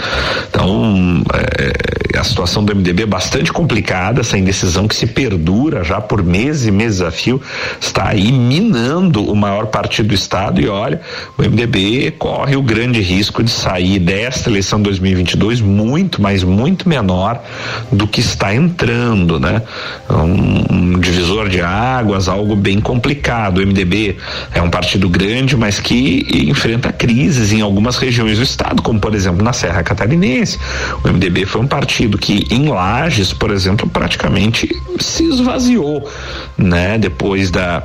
Então, 0.49 1.23
é, 1.33 2.19
a 2.19 2.23
situação 2.23 2.63
do 2.63 2.75
MDB 2.75 3.03
é 3.03 3.05
bastante 3.05 3.51
complicada, 3.51 4.21
essa 4.21 4.37
indecisão 4.37 4.87
que 4.87 4.95
se 4.95 5.07
perdura 5.07 5.83
já 5.83 6.01
por 6.01 6.23
meses 6.23 6.65
e 6.65 6.71
meses 6.71 7.01
a 7.01 7.11
fio, 7.11 7.41
está 7.79 8.09
aí 8.09 8.31
minando 8.31 9.23
o 9.23 9.35
maior 9.35 9.67
partido 9.75 10.07
do 10.07 10.15
Estado 10.15 10.61
e 10.61 10.69
olha, 10.69 11.01
o 11.37 11.41
MDB 11.41 12.11
corre 12.11 12.55
o 12.55 12.61
grande 12.61 13.01
risco 13.01 13.43
de 13.43 13.51
sair 13.51 13.99
desta 13.99 14.49
eleição 14.49 14.81
2022 14.81 15.59
muito, 15.59 16.21
mas 16.21 16.45
muito 16.45 16.87
menor 16.87 17.43
do 17.91 18.07
que 18.07 18.21
está 18.21 18.55
entrando, 18.55 19.37
né? 19.37 19.61
Um, 20.09 20.93
um 20.95 20.99
divisor 21.01 21.49
de 21.49 21.59
águas, 21.61 22.29
algo 22.29 22.55
bem 22.55 22.79
complicado. 22.79 23.57
O 23.57 23.67
MDB 23.67 24.15
é 24.53 24.61
um 24.61 24.69
partido 24.69 25.09
grande, 25.09 25.57
mas 25.57 25.77
que 25.77 26.25
enfrenta 26.49 26.93
crises 26.93 27.51
em 27.51 27.59
algumas 27.59 27.97
regiões 27.97 28.37
do 28.37 28.43
Estado, 28.45 28.81
como 28.81 28.97
por 28.97 29.13
exemplo 29.13 29.43
na 29.43 29.51
Serra 29.51 29.83
Catarinense. 29.83 30.57
O 31.03 31.09
MDB 31.09 31.45
foi 31.45 31.59
um 31.59 31.67
partido 31.67 32.17
que 32.17 32.47
em 32.49 32.69
Lages, 32.69 33.33
por 33.33 33.51
exemplo, 33.51 33.89
praticamente 33.89 34.69
se 35.01 35.25
esvaziou. 35.25 36.09
né? 36.57 36.97
Depois 36.97 37.51
da 37.51 37.83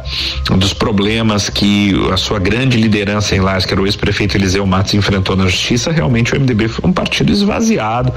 dos 0.57 0.73
problemas 0.73 1.49
que 1.49 1.80
a 2.13 2.17
sua 2.17 2.39
grande 2.39 2.77
liderança 2.77 3.35
em 3.35 3.41
Lages, 3.41 3.67
que 3.67 3.73
era 3.73 3.81
o 3.81 3.87
ex-prefeito 3.87 4.37
Eliseu 4.37 4.67
Matos, 4.67 4.95
enfrentou 4.95 5.37
na 5.37 5.45
justiça, 5.45 5.91
realmente 5.91 6.35
o 6.35 6.41
MDB 6.41 6.69
foi 6.69 6.89
um 6.89 6.93
partido 6.93 7.33
esvaziado 7.33 8.13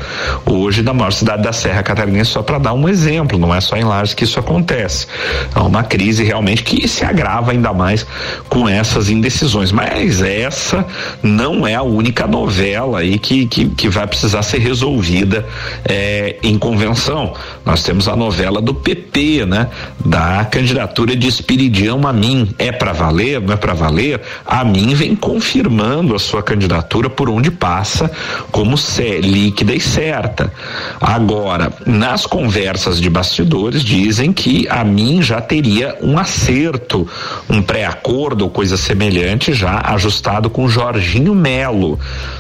hoje 0.46 0.82
da 0.82 0.94
maior 0.94 1.12
cidade 1.12 1.44
da 1.44 1.54
Serra 1.54 1.84
Catarinense, 1.84 2.32
só 2.32 2.42
para 2.42 2.58
dar 2.58 2.74
um 2.74 2.88
exemplo, 2.88 3.38
não 3.38 3.54
é 3.54 3.62
só 3.62 3.76
em 3.76 3.84
Lages 3.84 4.14
que 4.14 4.24
isso 4.24 4.40
acontece. 4.40 5.08
É 5.56 5.60
uma 5.60 5.84
crise 5.84 6.24
realmente 6.24 6.64
que 6.64 6.88
se 6.88 7.04
agrava 7.04 7.52
ainda 7.52 7.74
mais 7.74 8.06
com 8.50 8.68
essas 8.68 9.10
indecisões. 9.10 9.72
Mas 9.72 10.22
essa 10.22 10.86
não 11.22 11.66
é 11.66 11.76
a 11.76 11.84
única 11.84 12.28
novela 12.28 13.00
aí 13.00 13.18
que, 13.18 13.46
que, 13.46 13.70
que 13.70 13.90
vai 13.90 14.08
precisar 14.08 14.44
ser 14.44 14.60
resolvida 14.60 15.46
é, 15.86 16.38
em 16.44 16.58
convenção. 16.58 17.34
Nós 17.66 17.84
temos 17.84 18.08
a 18.08 18.16
novela 18.16 18.62
do 18.62 18.74
PP, 18.74 19.46
né? 19.46 19.70
Da 20.04 20.46
candidatura 20.46 21.16
de 21.16 21.28
Espiridião 21.28 22.06
a 22.08 22.14
mim. 22.14 22.50
É 22.58 22.72
para 22.72 22.94
valer? 22.94 23.42
É 23.54 23.56
para 23.56 23.74
valer? 23.74 24.20
A 24.46 24.64
mim 24.64 24.96
vem 24.96 25.16
confirmando 25.16 26.16
a 26.16 26.20
sua 26.20 26.42
candidatura 26.42 27.08
por 27.08 27.30
onde 27.30 27.52
passa 27.52 28.10
como 28.52 28.76
ser 28.76 29.22
líquida 29.22 29.76
e 29.76 29.80
certa. 29.80 30.52
Agora, 31.00 31.72
nas 31.86 32.26
conversas 32.26 33.00
de 33.00 33.12
bastidores 33.12 33.84
dizem 33.84 34.34
que 34.34 34.68
a 34.68 34.84
mim 34.84 35.22
já 35.22 35.40
teria 35.40 35.96
um 36.02 36.18
acerto, 36.18 37.08
um 37.48 37.62
pré-acordo 37.62 38.46
ou 38.46 38.50
coisa 38.50 38.76
semelhante 38.76 39.54
já 39.54 39.82
ajustado 39.86 40.50
com 40.50 40.68
Jorginho 40.68 41.36
Melo, 41.36 42.00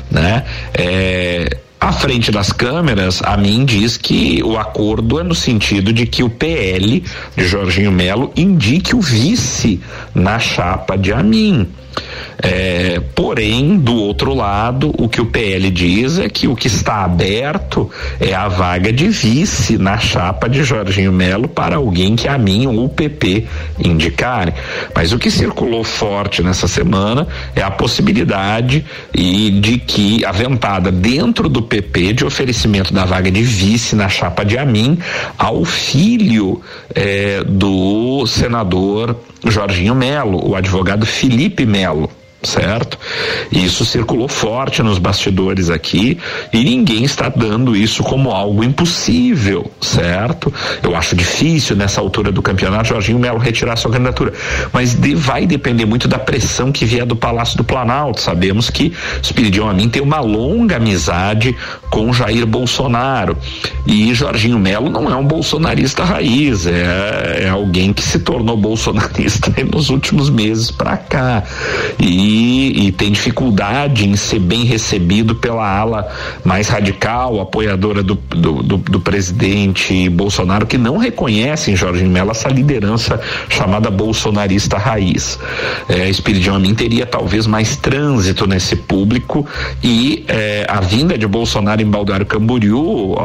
né? 0.09 0.45
É, 0.73 1.57
à 1.83 1.91
frente 1.91 2.31
das 2.31 2.53
câmeras, 2.53 3.21
a 3.21 3.35
mim 3.35 3.65
diz 3.65 3.97
que 3.97 4.41
o 4.41 4.57
acordo 4.57 5.19
é 5.19 5.23
no 5.23 5.35
sentido 5.35 5.91
de 5.91 6.05
que 6.05 6.23
o 6.23 6.29
PL 6.29 7.03
de 7.35 7.45
Jorginho 7.45 7.91
Melo 7.91 8.31
indique 8.37 8.95
o 8.95 9.01
vice 9.01 9.81
na 10.15 10.39
chapa 10.39 10.97
de 10.97 11.11
Amin. 11.11 11.67
É, 12.41 12.99
porém, 13.15 13.77
do 13.77 13.95
outro 13.95 14.33
lado, 14.33 14.93
o 14.97 15.07
que 15.07 15.21
o 15.21 15.25
PL 15.25 15.69
diz 15.69 16.19
é 16.19 16.27
que 16.27 16.47
o 16.47 16.55
que 16.55 16.67
está 16.67 17.03
aberto 17.03 17.89
é 18.19 18.33
a 18.33 18.47
vaga 18.47 18.91
de 18.91 19.07
vice 19.07 19.77
na 19.77 19.97
chapa 19.97 20.49
de 20.49 20.63
Jorginho 20.63 21.11
Melo 21.11 21.47
para 21.47 21.77
alguém 21.77 22.15
que 22.15 22.27
a 22.27 22.37
mim 22.37 22.65
ou 22.67 22.85
o 22.85 22.89
PP 22.89 23.45
indicarem. 23.79 24.53
Mas 24.93 25.13
o 25.13 25.19
que 25.19 25.31
circulou 25.31 25.83
forte 25.83 26.43
nessa 26.43 26.67
semana 26.67 27.27
é 27.55 27.61
a 27.61 27.71
possibilidade 27.71 28.83
e 29.13 29.49
de 29.51 29.77
que 29.77 30.25
aventada 30.25 30.91
dentro 30.91 31.47
do 31.47 31.61
PP 31.61 32.13
de 32.13 32.25
oferecimento 32.25 32.93
da 32.93 33.05
vaga 33.05 33.31
de 33.31 33.41
vice 33.41 33.95
na 33.95 34.09
chapa 34.09 34.43
de 34.43 34.57
Amin 34.57 34.97
ao 35.37 35.63
filho 35.63 36.61
é, 36.93 37.43
do 37.43 38.25
senador 38.27 39.15
Jorginho 39.45 39.93
Melo, 39.93 40.49
o 40.49 40.55
advogado 40.55 41.05
Felipe 41.05 41.65
Melo 41.65 41.82
Melo 41.83 42.22
certo? 42.43 42.97
Isso 43.51 43.85
circulou 43.85 44.27
forte 44.27 44.83
nos 44.83 44.97
bastidores 44.97 45.69
aqui 45.69 46.17
e 46.51 46.63
ninguém 46.63 47.03
está 47.03 47.29
dando 47.29 47.75
isso 47.75 48.03
como 48.03 48.31
algo 48.31 48.63
impossível, 48.63 49.71
certo? 49.81 50.53
Eu 50.81 50.95
acho 50.95 51.15
difícil 51.15 51.75
nessa 51.75 52.01
altura 52.01 52.31
do 52.31 52.41
campeonato 52.41 52.89
Jorginho 52.89 53.19
Melo 53.19 53.37
retirar 53.37 53.75
sua 53.75 53.91
candidatura, 53.91 54.33
mas 54.71 54.93
de, 54.93 55.15
vai 55.15 55.45
depender 55.45 55.85
muito 55.85 56.07
da 56.07 56.19
pressão 56.19 56.71
que 56.71 56.85
vier 56.85 57.05
do 57.05 57.15
Palácio 57.15 57.57
do 57.57 57.63
Planalto. 57.63 58.21
Sabemos 58.21 58.69
que 58.69 58.93
Espiridião 59.21 59.69
Amin 59.69 59.89
tem 59.89 60.01
uma 60.01 60.19
longa 60.19 60.77
amizade 60.77 61.55
com 61.89 62.11
Jair 62.11 62.45
Bolsonaro 62.45 63.37
e 63.85 64.13
Jorginho 64.13 64.59
Melo 64.59 64.89
não 64.89 65.09
é 65.09 65.15
um 65.15 65.25
bolsonarista 65.25 66.03
raiz, 66.03 66.65
é, 66.65 67.43
é 67.43 67.49
alguém 67.49 67.93
que 67.93 68.01
se 68.01 68.19
tornou 68.19 68.57
bolsonarista 68.57 69.53
nos 69.71 69.89
últimos 69.89 70.29
meses 70.29 70.71
para 70.71 70.97
cá 70.97 71.43
e 71.99 72.32
e, 72.33 72.91
tem 72.91 73.11
dificuldade 73.11 74.07
em 74.07 74.15
ser 74.15 74.39
bem 74.39 74.63
recebido 74.65 75.35
pela 75.35 75.67
ala 75.67 76.07
mais 76.43 76.67
radical, 76.67 77.39
apoiadora 77.39 78.01
do, 78.01 78.15
do, 78.15 78.63
do, 78.63 78.77
do 78.77 78.99
presidente 78.99 80.09
Bolsonaro, 80.09 80.65
que 80.65 80.77
não 80.77 80.97
reconhece 80.97 81.71
em 81.71 81.75
Jorge 81.75 82.03
Mello 82.05 82.31
essa 82.31 82.49
liderança 82.49 83.19
chamada 83.49 83.91
bolsonarista 83.91 84.77
raiz. 84.77 85.39
É, 85.87 86.09
Espiridião 86.09 86.55
Amin 86.55 86.73
teria 86.73 87.05
talvez 87.05 87.45
mais 87.45 87.75
trânsito 87.75 88.47
nesse 88.47 88.75
público 88.75 89.45
e 89.83 90.25
é, 90.27 90.65
a 90.67 90.81
vinda 90.81 91.17
de 91.17 91.27
Bolsonaro 91.27 91.81
em 91.81 91.89
Baldário 91.89 92.25
Camboriú 92.25 93.15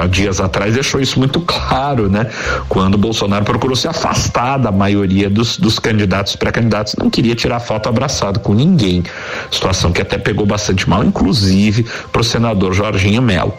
há 0.00 0.06
dias 0.06 0.40
atrás 0.40 0.74
deixou 0.74 1.00
isso 1.00 1.18
muito 1.18 1.40
claro, 1.40 2.08
né? 2.08 2.26
Quando 2.68 2.96
Bolsonaro 2.96 3.44
procurou 3.44 3.76
se 3.76 3.88
afastar 3.88 4.58
da 4.58 4.70
maioria 4.70 5.28
dos, 5.28 5.56
dos 5.56 5.78
candidatos 5.78 6.36
pré-candidatos, 6.36 6.94
não 6.96 7.10
queria 7.10 7.34
tirar 7.34 7.60
foto 7.60 7.88
abraçada 7.88 8.19
com 8.40 8.52
ninguém. 8.52 9.02
Situação 9.50 9.92
que 9.92 10.02
até 10.02 10.18
pegou 10.18 10.44
bastante 10.44 10.88
mal, 10.88 11.02
inclusive 11.02 11.86
para 12.12 12.20
o 12.20 12.24
senador 12.24 12.74
Jorginho 12.74 13.22
Melo. 13.22 13.54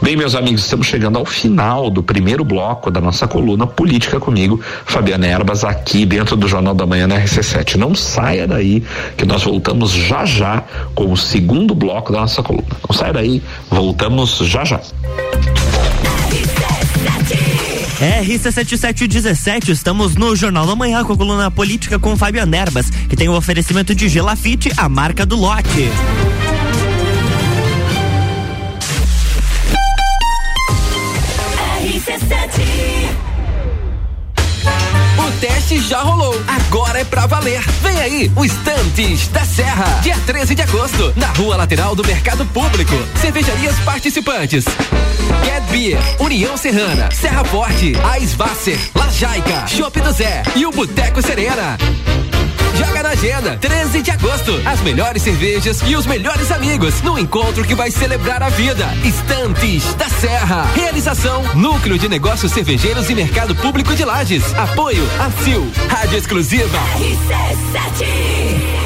Bem, 0.00 0.16
meus 0.16 0.34
amigos, 0.34 0.62
estamos 0.62 0.86
chegando 0.86 1.18
ao 1.18 1.24
final 1.24 1.90
do 1.90 2.02
primeiro 2.02 2.44
bloco 2.44 2.90
da 2.90 3.00
nossa 3.00 3.26
coluna 3.26 3.66
Política 3.66 4.20
comigo, 4.20 4.60
Fabiana 4.84 5.26
Erbas, 5.26 5.64
aqui 5.64 6.06
dentro 6.06 6.36
do 6.36 6.46
Jornal 6.46 6.74
da 6.74 6.86
Manhã 6.86 7.06
na 7.06 7.20
RC7. 7.20 7.76
Não 7.76 7.94
saia 7.94 8.46
daí, 8.46 8.82
que 9.16 9.24
nós 9.24 9.42
voltamos 9.42 9.90
já 9.90 10.24
já 10.24 10.62
com 10.94 11.12
o 11.12 11.16
segundo 11.16 11.74
bloco 11.74 12.12
da 12.12 12.20
nossa 12.20 12.42
coluna. 12.42 12.66
Não 12.88 12.96
saia 12.96 13.12
daí, 13.12 13.42
voltamos 13.70 14.38
já 14.38 14.64
já. 14.64 14.80
RC7717, 18.00 19.70
estamos 19.70 20.14
no 20.16 20.36
Jornal 20.36 20.66
da 20.66 20.76
Manhã 20.76 21.02
com 21.02 21.14
a 21.14 21.16
coluna 21.16 21.50
política 21.50 21.98
com 21.98 22.16
Fábio 22.16 22.44
Nerbas, 22.44 22.90
que 22.90 23.16
tem 23.16 23.28
o 23.28 23.34
oferecimento 23.34 23.94
de 23.94 24.08
Gelafite, 24.08 24.70
a 24.76 24.88
marca 24.88 25.24
do 25.24 25.36
lote. 25.36 25.90
teste 35.40 35.80
já 35.80 36.00
rolou. 36.00 36.34
Agora 36.46 37.00
é 37.00 37.04
pra 37.04 37.26
valer. 37.26 37.60
Vem 37.82 38.00
aí, 38.00 38.32
o 38.36 38.44
Estantes 38.44 39.28
da 39.28 39.44
Serra. 39.44 40.00
Dia 40.02 40.16
13 40.26 40.54
de 40.54 40.62
agosto, 40.62 41.12
na 41.16 41.26
rua 41.28 41.56
lateral 41.56 41.94
do 41.94 42.04
Mercado 42.04 42.44
Público. 42.46 42.94
Cervejarias 43.20 43.78
participantes. 43.80 44.64
Get 45.44 45.62
Beer, 45.70 45.98
União 46.18 46.56
Serrana, 46.56 47.10
Serra 47.10 47.44
Forte, 47.44 47.92
Aisvasser, 48.12 48.78
Lajaica, 48.94 49.66
Chopp 49.66 50.00
do 50.00 50.12
Zé 50.12 50.42
e 50.54 50.66
o 50.66 50.70
Boteco 50.70 51.22
Serena. 51.22 51.76
Joga 52.76 53.02
na 53.02 53.08
agenda, 53.10 53.56
13 53.56 54.02
de 54.02 54.10
agosto. 54.10 54.60
As 54.66 54.80
melhores 54.82 55.22
cervejas 55.22 55.80
e 55.86 55.96
os 55.96 56.04
melhores 56.06 56.50
amigos 56.50 57.00
no 57.00 57.18
encontro 57.18 57.64
que 57.64 57.74
vai 57.74 57.90
celebrar 57.90 58.42
a 58.42 58.50
vida. 58.50 58.86
Estantes 59.02 59.94
da 59.94 60.08
Serra. 60.08 60.70
Realização: 60.74 61.42
Núcleo 61.54 61.98
de 61.98 62.08
Negócios 62.08 62.52
Cervejeiros 62.52 63.08
e 63.08 63.14
Mercado 63.14 63.54
Público 63.54 63.94
de 63.94 64.04
Lages. 64.04 64.54
Apoio: 64.54 65.08
ACIL. 65.18 65.70
Rádio 65.88 66.18
Exclusiva. 66.18 66.78
RC7. 66.98 68.85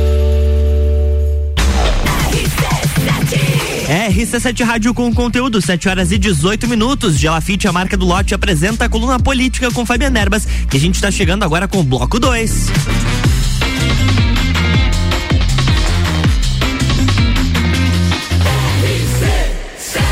RC7 3.91 4.63
Rádio 4.63 4.93
com 4.93 5.13
conteúdo, 5.13 5.61
7 5.61 5.89
horas 5.89 6.13
e 6.13 6.17
18 6.17 6.65
minutos. 6.65 7.19
Gelafite, 7.19 7.67
a 7.67 7.73
marca 7.73 7.97
do 7.97 8.05
lote, 8.05 8.33
apresenta 8.33 8.85
a 8.85 8.89
coluna 8.89 9.19
política 9.19 9.69
com 9.69 9.85
Fabiana 9.85 10.17
Erbas, 10.17 10.47
que 10.69 10.77
a 10.77 10.79
gente 10.79 10.95
está 10.95 11.11
chegando 11.11 11.43
agora 11.43 11.67
com 11.67 11.81
o 11.81 11.83
bloco 11.83 12.17
2. 12.17 12.67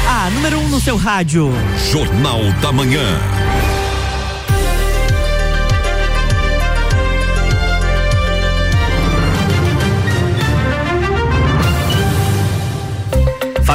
A 0.09 0.29
número 0.31 0.59
1 0.59 0.65
um 0.65 0.67
no 0.67 0.81
seu 0.81 0.97
rádio. 0.97 1.49
Jornal 1.89 2.51
da 2.61 2.73
Manhã. 2.73 3.17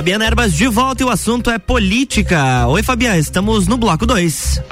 Fabiana 0.04 0.26
Erbas 0.26 0.52
de 0.52 0.68
volta 0.68 1.02
e 1.02 1.06
o 1.06 1.08
assunto 1.08 1.48
é 1.48 1.58
política. 1.58 2.66
Oi, 2.66 2.82
Fabiana, 2.82 3.16
estamos 3.16 3.66
no 3.66 3.78
bloco 3.78 4.04
2. 4.04 4.62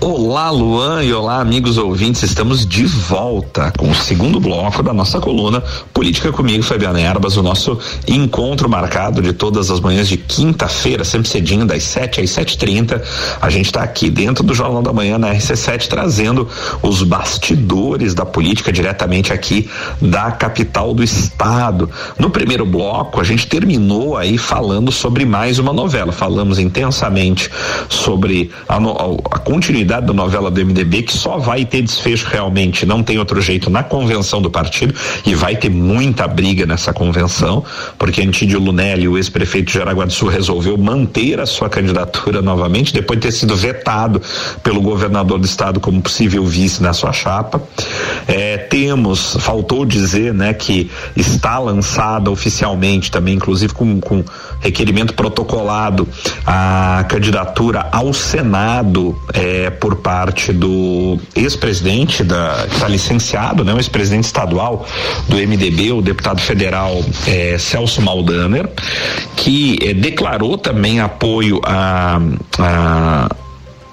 Olá, 0.00 0.48
Luan, 0.48 1.02
e 1.02 1.12
olá, 1.12 1.40
amigos 1.40 1.76
ouvintes. 1.76 2.22
Estamos 2.22 2.64
de 2.64 2.86
volta 2.86 3.72
com 3.76 3.90
o 3.90 3.94
segundo 3.96 4.38
bloco 4.38 4.80
da 4.80 4.94
nossa 4.94 5.18
coluna 5.18 5.60
Política 5.92 6.30
comigo, 6.30 6.62
Fabiana 6.62 7.00
Erbas, 7.00 7.36
o 7.36 7.42
nosso 7.42 7.76
encontro 8.06 8.68
marcado 8.68 9.20
de 9.20 9.32
todas 9.32 9.72
as 9.72 9.80
manhãs 9.80 10.06
de 10.06 10.16
quinta-feira, 10.16 11.02
sempre 11.02 11.28
cedinho, 11.28 11.66
das 11.66 11.82
7 11.82 12.20
às 12.20 12.30
7h30. 12.30 13.02
A 13.40 13.50
gente 13.50 13.66
está 13.66 13.82
aqui 13.82 14.08
dentro 14.08 14.44
do 14.44 14.54
Jornal 14.54 14.82
da 14.82 14.92
Manhã 14.92 15.18
na 15.18 15.34
RC7 15.34 15.88
trazendo 15.88 16.46
os 16.80 17.02
bastidores 17.02 18.14
da 18.14 18.24
política 18.24 18.72
diretamente 18.72 19.32
aqui 19.32 19.68
da 20.00 20.30
capital 20.30 20.94
do 20.94 21.02
estado. 21.02 21.90
No 22.16 22.30
primeiro 22.30 22.64
bloco, 22.64 23.20
a 23.20 23.24
gente 23.24 23.48
terminou 23.48 24.16
aí 24.16 24.38
falando 24.38 24.92
sobre 24.92 25.24
mais 25.24 25.58
uma 25.58 25.72
novela. 25.72 26.12
Falamos 26.12 26.60
intensamente 26.60 27.50
sobre 27.88 28.52
a, 28.68 28.76
a 28.76 29.38
continuidade 29.40 29.87
continuidade 29.88 30.06
da 30.06 30.12
novela 30.12 30.50
do 30.50 30.64
MDB, 30.64 31.02
que 31.02 31.12
só 31.12 31.38
vai 31.38 31.64
ter 31.64 31.82
desfecho 31.82 32.26
realmente, 32.30 32.84
não 32.84 33.02
tem 33.02 33.18
outro 33.18 33.40
jeito, 33.40 33.70
na 33.70 33.82
convenção 33.82 34.42
do 34.42 34.50
partido, 34.50 34.94
e 35.24 35.34
vai 35.34 35.56
ter 35.56 35.70
muita 35.70 36.28
briga 36.28 36.66
nessa 36.66 36.92
convenção, 36.92 37.64
porque 37.98 38.20
Antídio 38.22 38.60
Lunelli, 38.60 39.08
o 39.08 39.16
ex-prefeito 39.16 39.68
de 39.68 39.78
Jaraguá 39.78 40.04
do 40.04 40.12
Sul, 40.12 40.28
resolveu 40.28 40.76
manter 40.76 41.40
a 41.40 41.46
sua 41.46 41.68
candidatura 41.68 42.42
novamente, 42.42 42.92
depois 42.92 43.18
de 43.18 43.28
ter 43.28 43.32
sido 43.32 43.56
vetado 43.56 44.20
pelo 44.62 44.82
governador 44.82 45.38
do 45.38 45.46
estado 45.46 45.80
como 45.80 46.02
possível 46.02 46.44
vice 46.44 46.82
na 46.82 46.92
sua 46.92 47.12
chapa. 47.12 47.62
É, 48.26 48.58
temos, 48.58 49.36
faltou 49.40 49.86
dizer, 49.86 50.34
né, 50.34 50.52
que 50.52 50.90
está 51.16 51.58
lançada 51.58 52.30
oficialmente 52.30 53.10
também, 53.10 53.34
inclusive 53.34 53.72
com, 53.72 54.00
com 54.00 54.22
requerimento 54.60 55.14
protocolado, 55.14 56.06
a 56.46 57.04
candidatura 57.08 57.88
ao 57.90 58.12
Senado 58.12 59.16
é, 59.32 59.70
por 59.78 59.96
parte 59.96 60.52
do 60.52 61.18
ex-presidente 61.34 62.24
da 62.24 62.66
que 62.68 62.74
está 62.74 62.88
licenciado, 62.88 63.64
né, 63.64 63.72
o 63.72 63.78
ex-presidente 63.78 64.24
estadual 64.24 64.86
do 65.28 65.36
MDB, 65.36 65.92
o 65.92 66.02
deputado 66.02 66.40
federal 66.40 67.02
é, 67.26 67.56
Celso 67.58 68.02
Maldaner, 68.02 68.68
que 69.36 69.78
é, 69.82 69.94
declarou 69.94 70.58
também 70.58 71.00
apoio 71.00 71.60
a, 71.64 72.20
a 72.58 73.28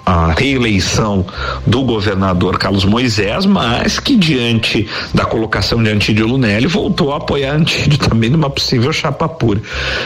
a 0.06 0.32
reeleição 0.32 1.26
do 1.66 1.82
governador 1.82 2.58
Carlos 2.58 2.84
Moisés, 2.84 3.44
mas 3.44 3.98
que 3.98 4.16
diante 4.16 4.88
da 5.12 5.24
colocação 5.24 5.82
de 5.82 5.90
Antídio 5.90 6.28
Lunelli 6.28 6.68
voltou 6.68 7.12
a 7.12 7.16
apoiar 7.16 7.56
Antídio 7.56 7.98
também 7.98 8.30
numa 8.30 8.48
possível 8.48 8.92
chapa 8.92 9.28
pura. 9.28 9.60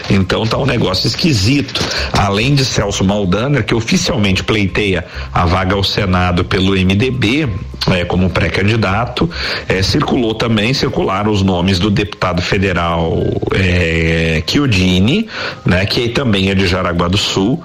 Então 0.09 0.47
tá 0.47 0.57
um 0.57 0.65
negócio 0.65 1.07
esquisito. 1.07 1.83
Além 2.15 2.55
de 2.55 2.65
Celso 2.65 3.05
Maldaner, 3.05 3.63
que 3.63 3.75
oficialmente 3.75 4.43
pleiteia 4.43 5.05
a 5.35 5.45
vaga 5.45 5.75
ao 5.75 5.85
Senado 5.85 6.47
pelo 6.47 6.73
MDB, 6.73 7.47
é, 7.89 8.05
como 8.07 8.31
pré-candidato, 8.31 9.29
é, 9.69 9.83
circulou 9.83 10.35
também, 10.35 10.73
circularam 10.73 11.31
os 11.31 11.43
nomes 11.43 11.79
do 11.79 11.91
deputado 11.91 12.41
federal 12.41 13.19
é, 13.55 14.43
Chiodini, 14.47 15.29
né, 15.65 15.85
que 15.85 16.09
também 16.09 16.51
é 16.51 16.55
de 16.55 16.67
Jaraguá 16.67 17.09
do 17.09 17.19
Sul, 17.19 17.63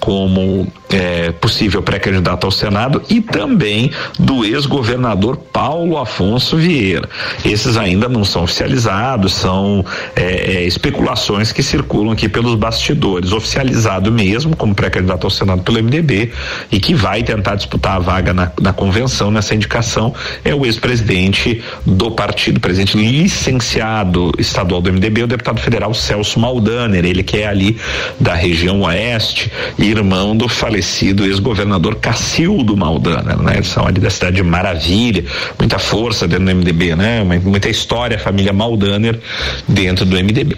como 0.00 0.66
é, 0.90 1.32
possível 1.32 1.82
pré-candidato 1.82 2.44
ao 2.44 2.50
Senado 2.50 3.02
e 3.08 3.20
também 3.20 3.90
do 4.18 4.44
ex-governador 4.44 5.36
Paulo 5.36 5.98
Afonso 5.98 6.56
Vieira. 6.56 7.08
Esses 7.44 7.76
ainda 7.76 8.08
não 8.08 8.24
são 8.24 8.44
oficializados, 8.44 9.34
são 9.34 9.84
é, 10.16 10.22
é, 10.22 10.64
especulações 10.64 11.52
que 11.52 11.62
circulam 11.62 12.12
aqui 12.12 12.28
pelos 12.28 12.54
bastidores. 12.54 13.32
Oficializado 13.32 14.10
mesmo 14.10 14.56
como 14.56 14.74
pré-candidato 14.74 15.24
ao 15.24 15.30
Senado 15.30 15.62
pelo 15.62 15.82
MDB 15.82 16.32
e 16.72 16.80
que 16.80 16.94
vai 16.94 17.22
tentar 17.22 17.54
disputar 17.54 17.96
a 17.96 17.98
vaga 17.98 18.32
na, 18.32 18.50
na 18.60 18.72
convenção 18.72 19.30
nessa 19.30 19.54
indicação 19.54 20.14
é 20.44 20.54
o 20.54 20.64
ex-presidente 20.64 21.62
do 21.84 22.10
partido, 22.10 22.60
presidente 22.60 22.96
licenciado 22.96 24.32
estadual 24.38 24.80
do 24.80 24.92
MDB, 24.92 25.24
o 25.24 25.26
deputado 25.26 25.60
federal 25.60 25.92
Celso 25.92 26.40
Maldaner, 26.40 27.04
ele 27.04 27.22
que 27.22 27.38
é 27.38 27.46
ali 27.46 27.76
da 28.18 28.34
região 28.34 28.82
oeste 28.82 29.50
irmão 29.78 30.36
do 30.36 30.48
falecido 30.48 30.77
ex-governador 31.24 31.96
Cacildo 31.96 32.76
Maldaner, 32.76 33.38
né? 33.38 33.54
Eles 33.54 33.68
são 33.68 33.86
ali 33.86 34.00
da 34.00 34.10
cidade 34.10 34.36
de 34.36 34.42
Maravilha, 34.42 35.24
muita 35.58 35.78
força 35.78 36.26
dentro 36.26 36.46
do 36.46 36.54
MDB, 36.54 36.96
né? 36.96 37.22
Muita 37.42 37.68
história, 37.68 38.16
a 38.16 38.20
família 38.20 38.52
Maldaner 38.52 39.18
dentro 39.66 40.04
do 40.04 40.16
MDB. 40.16 40.56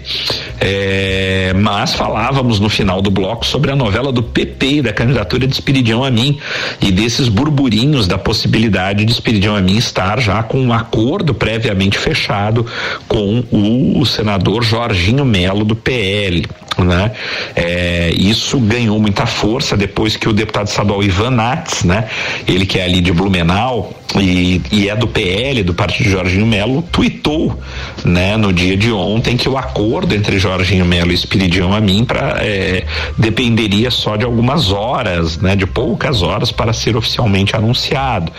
É, 0.59 1.53
mas 1.55 1.93
falávamos 1.93 2.59
no 2.59 2.69
final 2.69 3.01
do 3.01 3.09
bloco 3.09 3.45
sobre 3.45 3.71
a 3.71 3.75
novela 3.75 4.11
do 4.11 4.23
PP 4.23 4.65
e 4.67 4.81
da 4.81 4.93
candidatura 4.93 5.47
de 5.47 5.53
Espiridião 5.53 6.03
Amin 6.03 6.37
e 6.81 6.91
desses 6.91 7.27
burburinhos 7.27 8.07
da 8.07 8.17
possibilidade 8.17 9.05
de 9.05 9.11
Espiridião 9.11 9.55
Amin 9.55 9.77
estar 9.77 10.19
já 10.19 10.43
com 10.43 10.59
um 10.59 10.73
acordo 10.73 11.33
previamente 11.33 11.97
fechado 11.97 12.65
com 13.07 13.43
o 13.51 14.05
senador 14.05 14.63
Jorginho 14.63 15.25
Melo 15.25 15.65
do 15.65 15.75
PL 15.75 16.45
né? 16.77 17.11
É, 17.55 18.11
isso 18.15 18.59
ganhou 18.59 18.99
muita 18.99 19.25
força 19.25 19.75
depois 19.75 20.10
que 20.17 20.29
o 20.29 20.33
deputado 20.33 20.67
estadual 20.67 21.03
Ivan 21.03 21.31
Nats, 21.31 21.83
né? 21.83 22.07
Ele 22.47 22.65
que 22.65 22.79
é 22.79 22.83
ali 22.83 23.01
de 23.01 23.11
Blumenau, 23.11 23.93
e, 24.19 24.61
e, 24.71 24.89
é 24.89 24.95
do 24.95 25.07
PL, 25.07 25.63
do 25.63 25.73
partido 25.73 26.03
de 26.03 26.11
Jorginho 26.11 26.45
Melo, 26.45 26.81
tweetou 26.91 27.57
né, 28.03 28.35
no 28.35 28.51
dia 28.51 28.75
de 28.75 28.91
ontem 28.91 29.37
que 29.37 29.47
o 29.47 29.57
acordo 29.57 30.13
entre 30.13 30.37
Jorginho 30.37 30.85
Melo 30.85 31.11
e 31.11 31.13
Espiridião 31.13 31.73
Amin 31.73 32.03
pra, 32.03 32.39
é, 32.43 32.85
dependeria 33.17 33.89
só 33.89 34.17
de 34.17 34.25
algumas 34.25 34.71
horas, 34.71 35.37
né, 35.37 35.55
de 35.55 35.65
poucas 35.65 36.21
horas 36.21 36.51
para 36.51 36.73
ser 36.73 36.97
oficialmente 36.97 37.55
anunciado. 37.55 38.31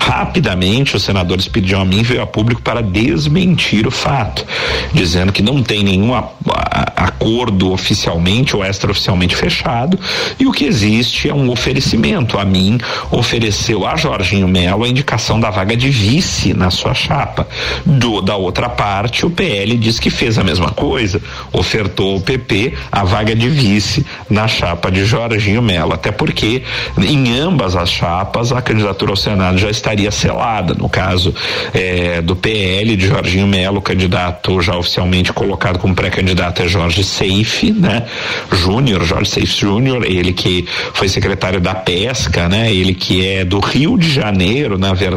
Rapidamente, 0.00 0.96
o 0.96 1.00
senador 1.00 1.38
Espiridião 1.38 1.82
Amin 1.82 2.02
veio 2.02 2.22
a 2.22 2.26
público 2.26 2.62
para 2.62 2.82
desmentir 2.82 3.86
o 3.86 3.90
fato, 3.90 4.44
dizendo 4.92 5.32
que 5.32 5.42
não 5.42 5.62
tem 5.62 5.84
nenhum 5.84 6.12
a, 6.12 6.28
a, 6.48 7.04
acordo 7.04 7.72
oficialmente 7.72 8.56
ou 8.56 8.64
extraoficialmente 8.64 9.36
fechado 9.36 9.98
e 10.38 10.46
o 10.46 10.52
que 10.52 10.64
existe 10.64 11.28
é 11.28 11.34
um 11.34 11.50
oferecimento. 11.50 12.38
A 12.38 12.44
mim 12.44 12.78
ofereceu 13.10 13.86
a 13.86 13.96
Jorginho 13.96 14.48
Melo 14.48 14.84
a 14.84 14.88
indicação 14.88 15.19
da 15.40 15.50
vaga 15.50 15.76
de 15.76 15.90
vice 15.90 16.54
na 16.54 16.70
sua 16.70 16.94
chapa. 16.94 17.46
Do, 17.84 18.20
da 18.20 18.36
outra 18.36 18.68
parte, 18.68 19.26
o 19.26 19.30
PL 19.30 19.76
diz 19.76 19.98
que 19.98 20.10
fez 20.10 20.38
a 20.38 20.44
mesma 20.44 20.70
coisa, 20.70 21.20
ofertou 21.52 22.14
ao 22.14 22.20
PP 22.20 22.74
a 22.90 23.04
vaga 23.04 23.34
de 23.34 23.48
vice 23.48 24.04
na 24.28 24.48
chapa 24.48 24.90
de 24.90 25.04
Jorginho 25.04 25.62
Melo, 25.62 25.92
até 25.92 26.10
porque 26.10 26.62
em 26.98 27.38
ambas 27.38 27.76
as 27.76 27.90
chapas 27.90 28.52
a 28.52 28.62
candidatura 28.62 29.12
ao 29.12 29.16
Senado 29.16 29.58
já 29.58 29.70
estaria 29.70 30.10
selada. 30.10 30.74
No 30.74 30.88
caso 30.88 31.34
é, 31.74 32.22
do 32.22 32.34
PL 32.34 32.96
de 32.96 33.06
Jorginho 33.06 33.46
Melo, 33.46 33.82
candidato 33.82 34.60
já 34.60 34.76
oficialmente 34.76 35.32
colocado 35.32 35.78
como 35.78 35.94
pré-candidato 35.94 36.62
é 36.62 36.68
Jorge 36.68 37.04
Seife, 37.04 37.72
né? 37.72 38.06
Júnior, 38.52 39.04
Jorge 39.04 39.30
Seife 39.30 39.60
Júnior, 39.60 40.04
ele 40.04 40.32
que 40.32 40.66
foi 40.94 41.08
secretário 41.08 41.60
da 41.60 41.74
Pesca, 41.74 42.48
né? 42.48 42.72
Ele 42.72 42.94
que 42.94 43.26
é 43.26 43.44
do 43.44 43.60
Rio 43.60 43.98
de 43.98 44.10
Janeiro, 44.10 44.78
na 44.78 44.92
verdade 44.92 45.09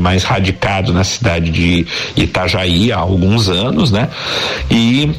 mais 0.00 0.24
radicado 0.24 0.92
na 0.92 1.04
cidade 1.04 1.50
de 1.50 1.86
Itajaí 2.16 2.92
há 2.92 2.98
alguns 2.98 3.48
anos, 3.48 3.90
né? 3.90 4.08
E 4.70 5.10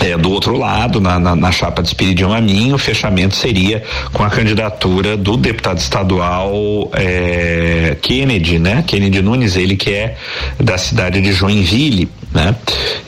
é, 0.00 0.16
do 0.16 0.30
outro 0.32 0.56
lado, 0.56 1.00
na, 1.00 1.18
na, 1.18 1.36
na 1.36 1.52
chapa 1.52 1.82
de 1.82 1.88
Espiridião 1.88 2.32
Amin, 2.32 2.72
o 2.72 2.78
fechamento 2.78 3.36
seria 3.36 3.82
com 4.12 4.24
a 4.24 4.30
candidatura 4.30 5.16
do 5.16 5.36
deputado 5.36 5.78
estadual 5.78 6.90
é, 6.92 7.96
Kennedy, 8.02 8.58
né? 8.58 8.82
Kennedy 8.86 9.22
Nunes, 9.22 9.56
ele 9.56 9.76
que 9.76 9.90
é 9.92 10.16
da 10.58 10.76
cidade 10.76 11.20
de 11.20 11.32
Joinville 11.32 12.08
né? 12.32 12.54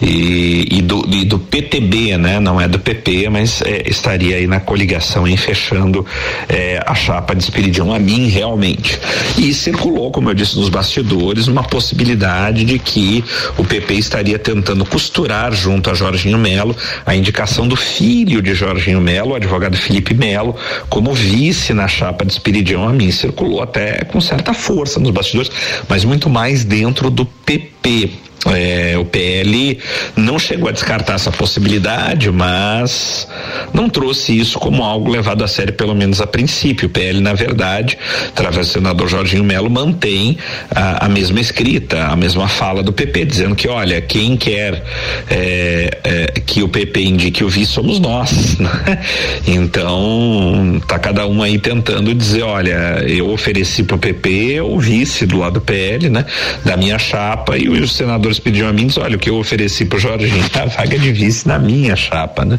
E, 0.01 0.79
e, 0.79 0.83
do, 0.83 1.05
e 1.09 1.25
do 1.25 1.39
PTB, 1.39 2.19
né? 2.19 2.39
Não 2.41 2.61
é 2.61 2.69
do 2.69 2.79
PP, 2.79 3.29
mas 3.31 3.63
é, 3.63 3.89
estaria 3.89 4.37
aí 4.37 4.47
na 4.47 4.61
coligação 4.61 5.27
em 5.27 5.37
fechando 5.37 6.05
é, 6.49 6.83
a 6.85 6.95
chapa 6.95 7.35
de 7.35 7.43
Espiridião 7.43 7.93
a 7.93 7.99
mim 7.99 8.29
realmente. 8.29 8.99
E 9.39 9.53
circulou, 9.55 10.11
como 10.11 10.31
eu 10.31 10.35
disse 10.35 10.57
nos 10.57 10.69
bastidores, 10.69 11.47
uma 11.47 11.63
possibilidade 11.63 12.65
de 12.65 12.79
que 12.79 13.25
o 13.57 13.65
PP 13.65 13.95
estaria 13.95 14.39
tentando 14.39 14.85
costurar 14.85 15.53
junto 15.53 15.91
a 15.91 15.95
Jorginho 15.95 16.39
Melo 16.39 16.77
a 17.07 17.15
indicação 17.15 17.67
do 17.67 17.77
filho 17.77 18.43
de 18.43 18.55
Jorginho 18.55 19.01
Melo, 19.01 19.31
o 19.31 19.35
advogado 19.35 19.77
Felipe 19.77 20.15
Melo, 20.15 20.57
como 20.89 21.13
vice 21.15 21.73
na 21.73 21.89
chapa 21.89 22.25
de 22.25 22.33
Espiridião 22.33 22.87
a 22.87 22.93
mim. 22.93 23.11
Circulou 23.11 23.63
até 23.63 24.05
com 24.05 24.21
certa 24.21 24.53
força 24.53 25.01
nos 25.01 25.11
bastidores, 25.11 25.51
mas 25.89 26.05
muito 26.05 26.29
mais 26.29 26.65
dentro 26.65 27.11
do 27.11 27.25
PP 27.25 28.11
É, 28.47 28.97
o 28.99 29.05
PL 29.05 29.79
não 30.17 30.39
chegou 30.39 30.69
a 30.69 30.73
descartar 30.73 31.15
essa 31.15 31.33
possibilidade, 31.33 32.31
mas 32.31 33.27
não 33.73 33.89
trouxe 33.89 34.39
isso 34.39 34.59
como 34.59 34.83
algo 34.83 35.11
levado 35.11 35.43
a 35.43 35.49
sério, 35.49 35.73
pelo 35.73 35.95
menos 35.95 36.21
a 36.21 36.27
princípio. 36.27 36.87
O 36.87 36.91
PL, 36.91 37.21
na 37.21 37.33
verdade, 37.33 37.99
através 38.29 38.69
do 38.69 38.73
senador 38.73 39.09
Jorginho 39.09 39.45
Melo, 39.45 39.71
mantém 39.71 40.37
a, 40.75 41.07
a 41.07 41.09
mesma 41.09 41.41
escrita, 41.41 42.05
a 42.05 42.17
mesma 42.17 42.47
fala 42.49 42.83
do 42.83 42.93
PP, 42.93 43.25
dizendo 43.25 43.55
que, 43.55 43.69
olha, 43.69 44.01
quem 44.01 44.37
quer 44.37 44.83
é, 45.31 45.99
é, 46.05 46.41
que 46.41 46.63
o 46.63 46.69
PP 46.69 47.01
indique 47.01 47.43
o 47.43 47.49
vice 47.49 47.73
somos 47.73 47.99
nós. 47.99 48.59
Né? 48.65 48.99
Então, 49.47 50.81
tá 50.87 50.99
cada 50.99 51.27
um 51.27 51.43
aí 51.43 51.59
tentando 51.59 52.15
dizer, 52.15 52.43
olha, 52.43 53.05
eu 53.07 53.29
ofereci 53.29 53.83
pro 53.83 53.99
PP 53.99 54.61
o 54.61 54.79
vice 54.79 55.27
do 55.27 55.39
lado 55.39 55.55
do 55.55 55.61
PL, 55.61 56.09
né? 56.11 56.25
Da 56.65 56.77
minha 56.77 56.99
chapa, 56.99 57.57
e 57.57 57.69
os 57.69 57.93
senadores 57.93 58.34
senadores 58.35 58.39
pediam 58.39 58.69
a 58.69 58.73
mim, 58.73 58.87
disse, 58.87 59.01
olha, 59.01 59.17
o 59.17 59.19
que 59.19 59.31
eu 59.31 59.37
ofereci 59.37 59.85
pro 59.85 59.99
Jorginho, 59.99 60.45
a 60.55 60.67
vaga 60.67 60.99
de 60.99 61.13
vice 61.13 61.47
na 61.47 61.59
minha 61.59 61.97
chapa, 61.97 62.45
né? 62.45 62.59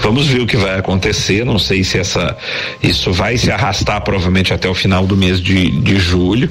Vamos 0.00 0.26
ver 0.26 0.40
o 0.40 0.46
que 0.46 0.56
vai 0.56 0.78
acontecer, 0.78 1.44
não 1.44 1.58
sei 1.58 1.84
se 1.84 1.98
essa, 1.98 2.36
isso 2.82 3.12
vai 3.12 3.36
se 3.36 3.50
arrastar 3.50 4.00
provavelmente 4.02 4.52
até 4.52 4.68
o 4.68 4.74
final 4.74 5.06
do 5.06 5.16
mês 5.16 5.40
de, 5.40 5.70
de 5.70 5.98
julho, 5.98 6.50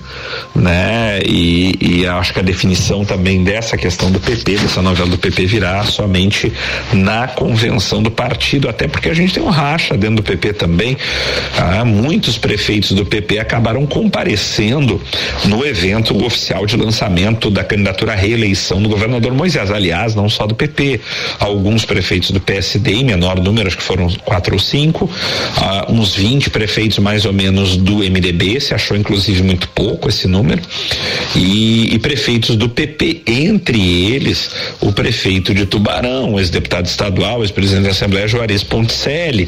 né? 0.56 1.20
E, 1.26 1.76
e 1.80 2.08
acho 2.08 2.34
que 2.34 2.40
a 2.40 2.44
definição 2.44 3.06
também 3.06 3.44
dessa 3.44 3.78
questão 3.78 4.12
do 4.12 4.20
PP, 4.20 4.58
dessa 4.58 4.82
novela 4.82 5.10
do 5.10 5.18
PP 5.18 5.46
virá 5.46 5.84
somente 5.84 6.52
na 6.94 7.28
convenção 7.28 8.02
do 8.02 8.12
partido, 8.12 8.70
até 8.70 8.88
porque 8.88 9.10
a 9.10 9.14
gente 9.14 9.34
tem 9.34 9.44
um 9.44 9.50
racha 9.50 9.98
dentro 9.98 10.18
do 10.18 10.24
PP 10.24 10.54
também, 10.54 10.98
ah, 11.58 11.86
muitos 11.86 12.38
prefeitos 12.38 12.92
do 12.92 13.06
PP 13.06 13.40
acabaram 13.40 13.86
comparecendo 13.86 15.02
no 15.46 15.66
evento 15.66 16.24
oficial 16.26 16.66
de 16.66 16.76
lançamento 16.76 17.50
da 17.50 17.64
candidatura 17.64 18.14
à 18.14 18.16
reeleição 18.16 18.41
eleição 18.42 18.82
do 18.82 18.90
governador 18.90 19.34
Moisés. 19.34 19.72
Aliás, 19.72 20.16
não 20.16 20.30
só 20.30 20.48
do 20.48 20.56
PP, 20.56 21.00
alguns 21.40 21.86
prefeitos 21.86 22.32
do 22.32 22.40
PSD, 22.40 22.94
em 22.94 23.04
menor 23.04 23.40
número, 23.40 23.68
acho 23.68 23.78
que 23.78 23.84
foram 23.84 24.10
quatro 24.26 24.54
ou 24.54 24.60
cinco, 24.60 25.06
uh, 25.06 25.92
uns 25.92 26.16
20 26.16 26.50
prefeitos 26.50 26.98
mais 27.00 27.26
ou 27.26 27.34
menos 27.34 27.78
do 27.78 27.98
MDB, 27.98 28.60
se 28.60 28.74
achou 28.74 28.98
inclusive 28.98 29.44
muito 29.44 29.68
pouco 29.70 30.10
esse 30.10 30.28
número, 30.28 30.62
e, 31.36 31.94
e 31.94 32.00
prefeitos 32.00 32.56
do 32.56 32.70
PP, 32.70 33.22
entre 33.28 33.80
eles 34.12 34.50
o 34.80 34.92
prefeito 34.92 35.54
de 35.54 35.66
Tubarão, 35.66 36.40
ex-deputado 36.40 36.86
estadual, 36.86 37.42
ex-presidente 37.42 37.86
da 37.86 37.92
Assembleia 37.92 38.28
Juarez 38.28 38.64
Ponticelli, 38.64 39.48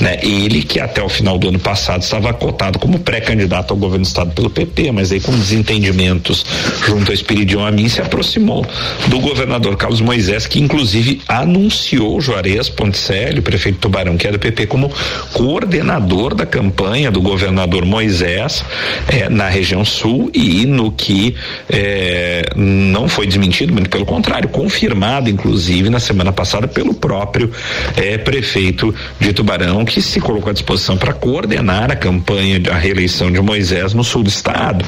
né? 0.00 0.18
Ele 0.22 0.62
que 0.62 0.80
até 0.80 1.02
o 1.02 1.08
final 1.08 1.38
do 1.38 1.48
ano 1.48 1.58
passado 1.58 2.02
estava 2.02 2.32
cotado 2.32 2.78
como 2.78 2.98
pré-candidato 2.98 3.72
ao 3.72 3.76
governo 3.76 4.04
do 4.04 4.08
estado 4.08 4.30
pelo 4.32 4.50
PP, 4.50 4.92
mas 4.92 5.12
aí 5.12 5.20
com 5.20 5.32
desentendimentos 5.32 6.44
junto 6.86 7.10
a 7.10 7.14
Espiridion 7.14 7.64
Amin 7.64 7.88
se 7.88 8.00
aproximou 8.00 8.27
aproximou 8.28 8.66
do 9.06 9.18
governador 9.20 9.76
Carlos 9.76 10.00
Moisés, 10.00 10.46
que 10.46 10.60
inclusive 10.60 11.22
anunciou 11.26 12.20
Juarez 12.20 12.68
Ponticelli, 12.68 13.40
prefeito 13.40 13.78
Tubarão, 13.78 14.16
que 14.16 14.28
é 14.28 14.32
do 14.32 14.38
PP, 14.38 14.66
como 14.66 14.92
coordenador 15.32 16.34
da 16.34 16.44
campanha 16.44 17.10
do 17.10 17.22
governador 17.22 17.84
Moisés 17.86 18.62
eh, 19.08 19.28
na 19.30 19.48
região 19.48 19.84
sul 19.84 20.30
e 20.34 20.66
no 20.66 20.92
que 20.92 21.34
eh, 21.70 22.42
não 22.54 23.08
foi 23.08 23.26
desmentido, 23.26 23.72
muito 23.72 23.88
pelo 23.88 24.04
contrário, 24.04 24.48
confirmado 24.48 25.30
inclusive 25.30 25.88
na 25.88 26.00
semana 26.00 26.32
passada 26.32 26.68
pelo 26.68 26.92
próprio 26.92 27.50
eh, 27.96 28.18
prefeito 28.18 28.94
de 29.18 29.32
Tubarão, 29.32 29.84
que 29.84 30.02
se 30.02 30.20
colocou 30.20 30.50
à 30.50 30.52
disposição 30.52 30.98
para 30.98 31.14
coordenar 31.14 31.90
a 31.90 31.96
campanha 31.96 32.60
da 32.60 32.74
reeleição 32.74 33.32
de 33.32 33.40
Moisés 33.40 33.94
no 33.94 34.04
sul 34.04 34.22
do 34.22 34.28
estado. 34.28 34.84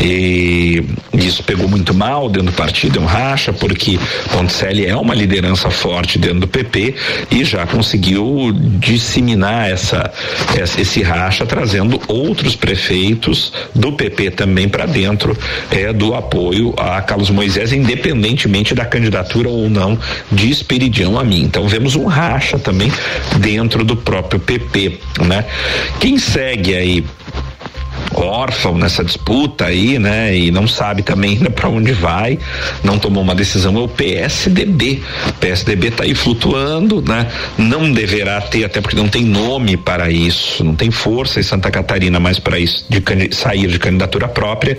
E 0.00 0.84
isso 1.12 1.42
pegou 1.42 1.68
muito 1.68 1.92
mal 1.92 2.28
dentro 2.28 2.50
do 2.50 2.52
partido 2.68 2.98
é 2.98 3.02
um 3.02 3.06
racha, 3.06 3.50
porque 3.50 3.98
Ponticelli 4.30 4.84
é 4.84 4.94
uma 4.94 5.14
liderança 5.14 5.70
forte 5.70 6.18
dentro 6.18 6.40
do 6.40 6.48
PP 6.48 6.94
e 7.30 7.42
já 7.42 7.66
conseguiu 7.66 8.52
disseminar 8.78 9.70
essa, 9.70 10.12
esse 10.78 11.02
racha, 11.02 11.46
trazendo 11.46 11.98
outros 12.06 12.54
prefeitos 12.54 13.54
do 13.74 13.92
PP 13.92 14.32
também 14.32 14.68
para 14.68 14.84
dentro 14.84 15.34
é, 15.70 15.94
do 15.94 16.14
apoio 16.14 16.74
a 16.76 17.00
Carlos 17.00 17.30
Moisés, 17.30 17.72
independentemente 17.72 18.74
da 18.74 18.84
candidatura 18.84 19.48
ou 19.48 19.70
não 19.70 19.98
de 20.30 20.50
Esperidião 20.50 21.18
a 21.18 21.24
mim. 21.24 21.40
Então 21.44 21.66
vemos 21.66 21.96
um 21.96 22.04
racha 22.04 22.58
também 22.58 22.92
dentro 23.38 23.82
do 23.82 23.96
próprio 23.96 24.38
PP, 24.38 25.00
né? 25.26 25.46
Quem 25.98 26.18
segue 26.18 26.74
aí 26.74 27.04
órfão 28.14 28.76
nessa 28.76 29.04
disputa 29.04 29.66
aí, 29.66 29.98
né? 29.98 30.36
E 30.36 30.50
não 30.50 30.66
sabe 30.66 31.02
também 31.02 31.32
ainda 31.32 31.50
para 31.50 31.68
onde 31.68 31.92
vai, 31.92 32.38
não 32.82 32.98
tomou 32.98 33.22
uma 33.22 33.34
decisão 33.34 33.76
é 33.76 33.80
o 33.80 33.88
PSDB. 33.88 35.02
O 35.28 35.32
PSDB 35.34 35.88
está 35.88 36.04
aí 36.04 36.14
flutuando, 36.14 37.02
né? 37.02 37.26
Não 37.56 37.92
deverá 37.92 38.40
ter, 38.40 38.64
até 38.64 38.80
porque 38.80 38.96
não 38.96 39.08
tem 39.08 39.24
nome 39.24 39.76
para 39.76 40.10
isso, 40.10 40.64
não 40.64 40.74
tem 40.74 40.90
força 40.90 41.40
em 41.40 41.42
Santa 41.42 41.70
Catarina 41.70 42.18
mais 42.18 42.38
para 42.38 42.58
isso, 42.58 42.84
de 42.88 43.02
sair 43.34 43.68
de 43.68 43.78
candidatura 43.78 44.28
própria. 44.28 44.78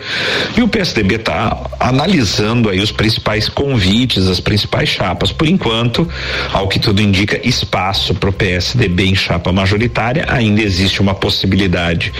E 0.58 0.62
o 0.62 0.68
PSDB 0.68 1.15
está 1.15 1.58
analisando 1.80 2.70
aí 2.70 2.80
os 2.80 2.92
principais 2.92 3.48
convites, 3.50 4.28
as 4.28 4.39
principais 4.39 4.89
chapas. 4.89 5.32
Por 5.32 5.48
enquanto, 5.48 6.08
ao 6.52 6.68
que 6.68 6.80
tudo 6.80 7.02
indica, 7.02 7.39
espaço 7.48 8.13
para 8.15 8.30
o 8.30 8.34
PSDB 8.34 9.06
em 9.06 9.15
chapa 9.15 9.52
majoritária. 9.52 10.26
Ainda 10.30 10.62
existe 10.62 11.02
uma 11.02 11.13
possibilidade 11.13 12.12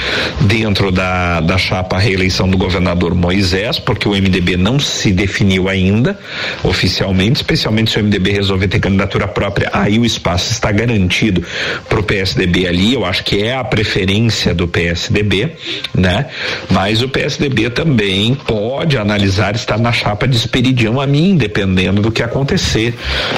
dentro 0.42 0.92
da 0.92 0.99
da, 1.00 1.40
da 1.40 1.58
chapa 1.58 1.98
reeleição 1.98 2.50
do 2.50 2.58
governador 2.58 3.16
Moisés, 3.16 3.80
porque 3.80 4.06
o 4.06 4.12
MDB 4.12 4.58
não 4.58 4.78
se 4.78 5.14
definiu 5.14 5.70
ainda 5.70 6.20
oficialmente, 6.62 7.38
especialmente 7.38 7.92
se 7.92 8.00
o 8.00 8.04
MDB 8.04 8.34
resolver 8.34 8.68
ter 8.68 8.82
candidatura 8.82 9.26
própria, 9.26 9.70
aí 9.72 9.98
o 9.98 10.04
espaço 10.04 10.52
está 10.52 10.74
garantido 10.74 11.42
para 11.88 12.02
o 12.02 12.04
PSDB 12.04 12.68
ali. 12.68 12.94
Eu 12.96 13.06
acho 13.06 13.24
que 13.24 13.42
é 13.42 13.56
a 13.56 13.64
preferência 13.64 14.54
do 14.54 14.68
PSDB, 14.68 15.54
né? 15.96 16.26
Mas 16.70 17.02
o 17.02 17.08
PSDB 17.08 17.70
também 17.70 18.36
pode 18.36 18.98
analisar 18.98 19.56
estar 19.56 19.80
na 19.80 19.94
chapa 19.94 20.28
de 20.28 20.36
Esperidião 20.36 21.00
a 21.00 21.08
mim, 21.08 21.38
dependendo 21.38 22.02
do 22.02 22.12
que 22.12 22.22
acontecer 22.22 22.94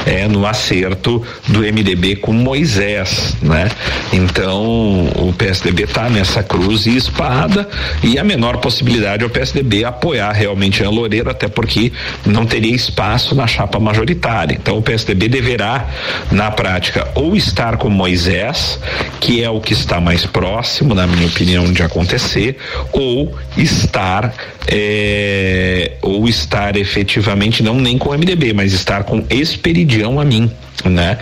é, 0.07 0.27
no 0.27 0.47
acerto 0.47 1.23
do 1.47 1.59
MDB 1.59 2.15
com 2.15 2.33
Moisés, 2.33 3.35
né? 3.39 3.69
Então 4.11 5.11
o 5.15 5.31
PSDB 5.37 5.83
está 5.83 6.09
nessa 6.09 6.41
cruz 6.41 6.87
e 6.87 6.95
espada 7.41 7.67
e 8.03 8.19
a 8.19 8.23
menor 8.23 8.57
possibilidade 8.57 9.23
é 9.23 9.25
o 9.25 9.29
PSDB 9.29 9.83
apoiar 9.83 10.31
realmente 10.31 10.83
a 10.83 10.89
Loureiro, 10.89 11.29
até 11.29 11.47
porque 11.47 11.91
não 12.25 12.45
teria 12.45 12.75
espaço 12.75 13.33
na 13.35 13.47
chapa 13.47 13.79
majoritária. 13.79 14.55
Então 14.55 14.77
o 14.77 14.81
PSDB 14.81 15.27
deverá, 15.27 15.87
na 16.31 16.51
prática, 16.51 17.07
ou 17.15 17.35
estar 17.35 17.77
com 17.77 17.89
Moisés, 17.89 18.79
que 19.19 19.43
é 19.43 19.49
o 19.49 19.59
que 19.59 19.73
está 19.73 19.99
mais 19.99 20.25
próximo, 20.25 20.93
na 20.93 21.07
minha 21.07 21.27
opinião, 21.27 21.71
de 21.71 21.83
acontecer, 21.83 22.57
ou 22.91 23.35
estar 23.57 24.33
é, 24.67 25.93
ou 26.01 26.27
estar 26.27 26.75
efetivamente 26.75 27.63
não 27.63 27.75
nem 27.75 27.97
com 27.97 28.09
o 28.09 28.13
MDB, 28.13 28.53
mas 28.53 28.73
estar 28.73 29.03
com 29.03 29.25
Esperidião 29.29 30.19
a 30.19 30.25
mim 30.25 30.51
né? 30.89 31.17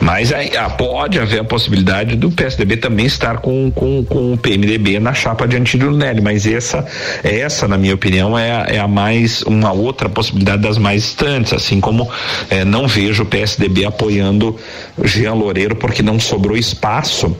Mas 0.00 0.32
ah, 0.32 0.70
pode 0.70 1.18
haver 1.18 1.40
a 1.40 1.44
possibilidade 1.44 2.16
do 2.16 2.30
PSDB 2.30 2.76
também 2.76 3.06
estar 3.06 3.38
com, 3.38 3.70
com, 3.70 4.04
com 4.04 4.32
o 4.32 4.38
PMDB 4.38 4.98
na 4.98 5.12
chapa 5.12 5.46
de 5.46 5.56
Antídio 5.56 5.90
Nelly, 5.90 6.20
mas 6.20 6.46
essa, 6.46 6.86
essa, 7.22 7.68
na 7.68 7.76
minha 7.76 7.94
opinião, 7.94 8.38
é 8.38 8.52
a, 8.52 8.66
é 8.76 8.78
a 8.78 8.88
mais, 8.88 9.42
uma 9.42 9.72
outra 9.72 10.08
possibilidade 10.08 10.62
das 10.62 10.78
mais 10.78 11.02
distantes, 11.02 11.52
assim 11.52 11.80
como 11.80 12.08
eh, 12.50 12.64
não 12.64 12.86
vejo 12.86 13.24
o 13.24 13.26
PSDB 13.26 13.84
apoiando 13.84 14.56
Jean 15.02 15.34
Loureiro 15.34 15.76
porque 15.76 16.02
não 16.02 16.18
sobrou 16.18 16.56
espaço 16.56 17.36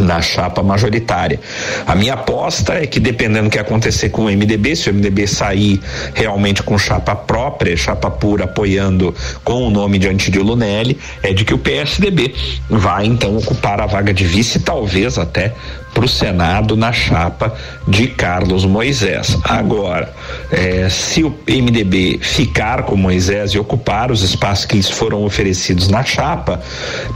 na 0.00 0.20
chapa 0.20 0.62
majoritária. 0.62 1.40
A 1.86 1.94
minha 1.94 2.14
aposta 2.14 2.74
é 2.74 2.86
que 2.86 3.00
dependendo 3.00 3.48
do 3.48 3.50
que 3.50 3.58
acontecer 3.58 4.10
com 4.10 4.26
o 4.26 4.30
MDB, 4.30 4.76
se 4.76 4.90
o 4.90 4.94
MDB 4.94 5.26
sair 5.26 5.80
realmente 6.14 6.62
com 6.62 6.76
chapa 6.78 7.14
própria, 7.14 7.76
chapa 7.76 8.10
pura 8.10 8.44
apoiando 8.44 9.14
com 9.42 9.66
o 9.66 9.70
nome 9.70 9.98
de 9.98 10.08
Antídio 10.08 10.42
Lunelli, 10.42 10.98
é 11.22 11.32
de 11.32 11.44
que 11.44 11.54
o 11.54 11.58
PSDB 11.58 12.34
vai 12.68 13.06
então 13.06 13.36
ocupar 13.36 13.80
a 13.80 13.86
vaga 13.86 14.12
de 14.12 14.24
vice, 14.24 14.60
talvez 14.60 15.18
até 15.18 15.54
para 15.96 16.04
o 16.04 16.08
Senado 16.08 16.76
na 16.76 16.92
chapa 16.92 17.56
de 17.88 18.06
Carlos 18.08 18.66
Moisés. 18.66 19.38
Agora, 19.42 20.14
é, 20.52 20.90
se 20.90 21.24
o 21.24 21.34
MDB 21.48 22.18
ficar 22.20 22.82
com 22.82 22.96
Moisés 22.96 23.52
e 23.52 23.58
ocupar 23.58 24.12
os 24.12 24.22
espaços 24.22 24.66
que 24.66 24.76
lhes 24.76 24.90
foram 24.90 25.24
oferecidos 25.24 25.88
na 25.88 26.04
chapa, 26.04 26.60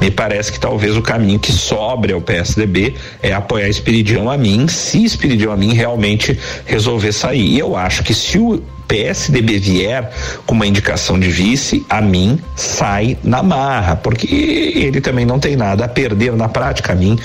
me 0.00 0.10
parece 0.10 0.50
que 0.50 0.58
talvez 0.58 0.96
o 0.96 1.02
caminho 1.02 1.38
que 1.38 1.52
sobre 1.52 2.14
ao 2.14 2.22
PSDB 2.22 2.94
é 3.22 3.34
apoiar 3.34 3.68
Espiridião 3.68 4.30
a 4.30 4.38
mim, 4.38 4.66
se 4.66 5.04
Espiridião 5.04 5.52
a 5.52 5.56
mim 5.58 5.74
realmente 5.74 6.38
resolver 6.64 7.12
sair. 7.12 7.50
E 7.50 7.58
eu 7.58 7.76
acho 7.76 8.02
que 8.02 8.14
se 8.14 8.38
o 8.38 8.62
PSDB 8.90 9.60
vier 9.60 10.10
com 10.44 10.52
uma 10.52 10.66
indicação 10.66 11.18
de 11.18 11.28
vice, 11.28 11.86
a 11.88 12.00
mim 12.00 12.40
sai 12.56 13.16
na 13.22 13.40
marra, 13.40 13.94
porque 13.94 14.26
ele 14.74 15.00
também 15.00 15.24
não 15.24 15.38
tem 15.38 15.54
nada 15.54 15.84
a 15.84 15.88
perder 15.88 16.32
na 16.32 16.48
prática. 16.48 16.92
A 16.92 16.96
mim 16.96 17.16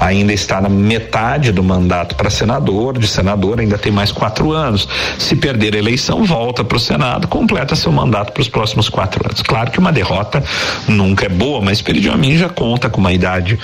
ainda 0.00 0.32
está 0.32 0.62
na 0.62 0.70
metade 0.70 1.52
do 1.52 1.62
mandato 1.62 2.14
para 2.14 2.30
senador, 2.30 2.98
de 2.98 3.06
senador 3.06 3.60
ainda 3.60 3.76
tem 3.76 3.92
mais 3.92 4.10
quatro 4.10 4.52
anos. 4.52 4.88
Se 5.18 5.36
perder 5.36 5.74
a 5.74 5.78
eleição, 5.78 6.24
volta 6.24 6.64
para 6.64 6.78
o 6.78 6.80
Senado, 6.80 7.28
completa 7.28 7.76
seu 7.76 7.92
mandato 7.92 8.32
para 8.32 8.40
os 8.40 8.48
próximos 8.48 8.88
quatro 8.88 9.22
anos. 9.22 9.42
Claro 9.42 9.70
que 9.70 9.78
uma 9.78 9.92
derrota 9.92 10.42
nunca 10.88 11.26
é 11.26 11.28
boa, 11.28 11.60
mas 11.60 11.82
Peridio 11.82 12.14
Amin 12.14 12.38
já 12.38 12.48
conta 12.48 12.88
com 12.88 12.98
uma 12.98 13.12
idade 13.12 13.58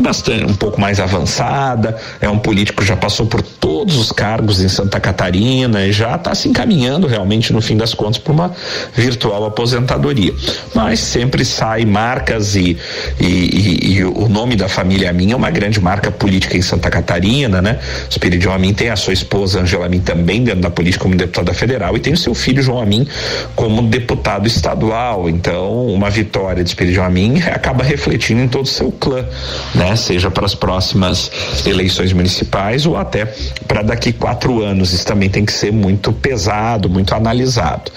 bastante 0.00 0.44
um 0.44 0.54
pouco 0.54 0.80
mais 0.80 0.98
avançada, 1.00 1.98
é 2.18 2.30
um 2.30 2.38
político 2.38 2.80
que 2.80 2.88
já 2.88 2.96
passou 2.96 3.26
por 3.26 3.42
todos 3.42 3.96
os 3.98 4.10
cargos 4.10 4.62
em 4.62 4.68
Santa 4.68 4.98
Catarina 4.98 5.84
e 5.86 5.92
já 5.92 6.14
está 6.14 6.34
se 6.34 6.48
encaminhando 6.48 6.93
realmente 7.00 7.52
no 7.52 7.60
fim 7.60 7.76
das 7.76 7.94
contas 7.94 8.18
para 8.18 8.32
uma 8.32 8.54
virtual 8.94 9.44
aposentadoria. 9.44 10.32
Mas 10.74 11.00
sempre 11.00 11.44
sai 11.44 11.84
marcas 11.84 12.54
e, 12.56 12.76
e, 13.20 13.26
e, 13.26 13.92
e, 13.94 14.04
o 14.04 14.28
nome 14.28 14.56
da 14.56 14.68
família 14.68 15.10
Amin 15.10 15.32
é 15.32 15.36
uma 15.36 15.50
grande 15.50 15.80
marca 15.80 16.10
política 16.10 16.56
em 16.56 16.62
Santa 16.62 16.90
Catarina, 16.90 17.60
né? 17.60 17.78
Espírito 18.08 18.50
Amin 18.50 18.72
tem 18.72 18.90
a 18.90 18.96
sua 18.96 19.12
esposa 19.12 19.60
Angela 19.60 19.86
Amin 19.86 20.00
também 20.00 20.42
dentro 20.42 20.60
da 20.60 20.70
política 20.70 21.04
como 21.04 21.16
deputada 21.16 21.52
federal 21.52 21.96
e 21.96 22.00
tem 22.00 22.12
o 22.12 22.16
seu 22.16 22.34
filho 22.34 22.62
João 22.62 22.80
Amin 22.80 23.06
como 23.54 23.82
deputado 23.82 24.46
estadual. 24.46 25.28
Então, 25.28 25.86
uma 25.86 26.10
vitória 26.10 26.62
de 26.62 26.70
Espírito 26.70 27.00
Amin 27.00 27.42
acaba 27.42 27.82
refletindo 27.82 28.40
em 28.40 28.48
todo 28.48 28.64
o 28.64 28.68
seu 28.68 28.90
clã, 28.92 29.24
né? 29.74 29.96
Seja 29.96 30.30
para 30.30 30.46
as 30.46 30.54
próximas 30.54 31.30
eleições 31.66 32.12
municipais 32.12 32.86
ou 32.86 32.96
até 32.96 33.26
para 33.66 33.82
daqui 33.82 34.12
quatro 34.12 34.62
anos. 34.62 34.92
Isso 34.92 35.06
também 35.06 35.28
tem 35.28 35.44
que 35.44 35.52
ser 35.52 35.72
muito 35.72 36.12
pesado, 36.12 36.83
muito 36.88 37.14
analisado. 37.14 37.90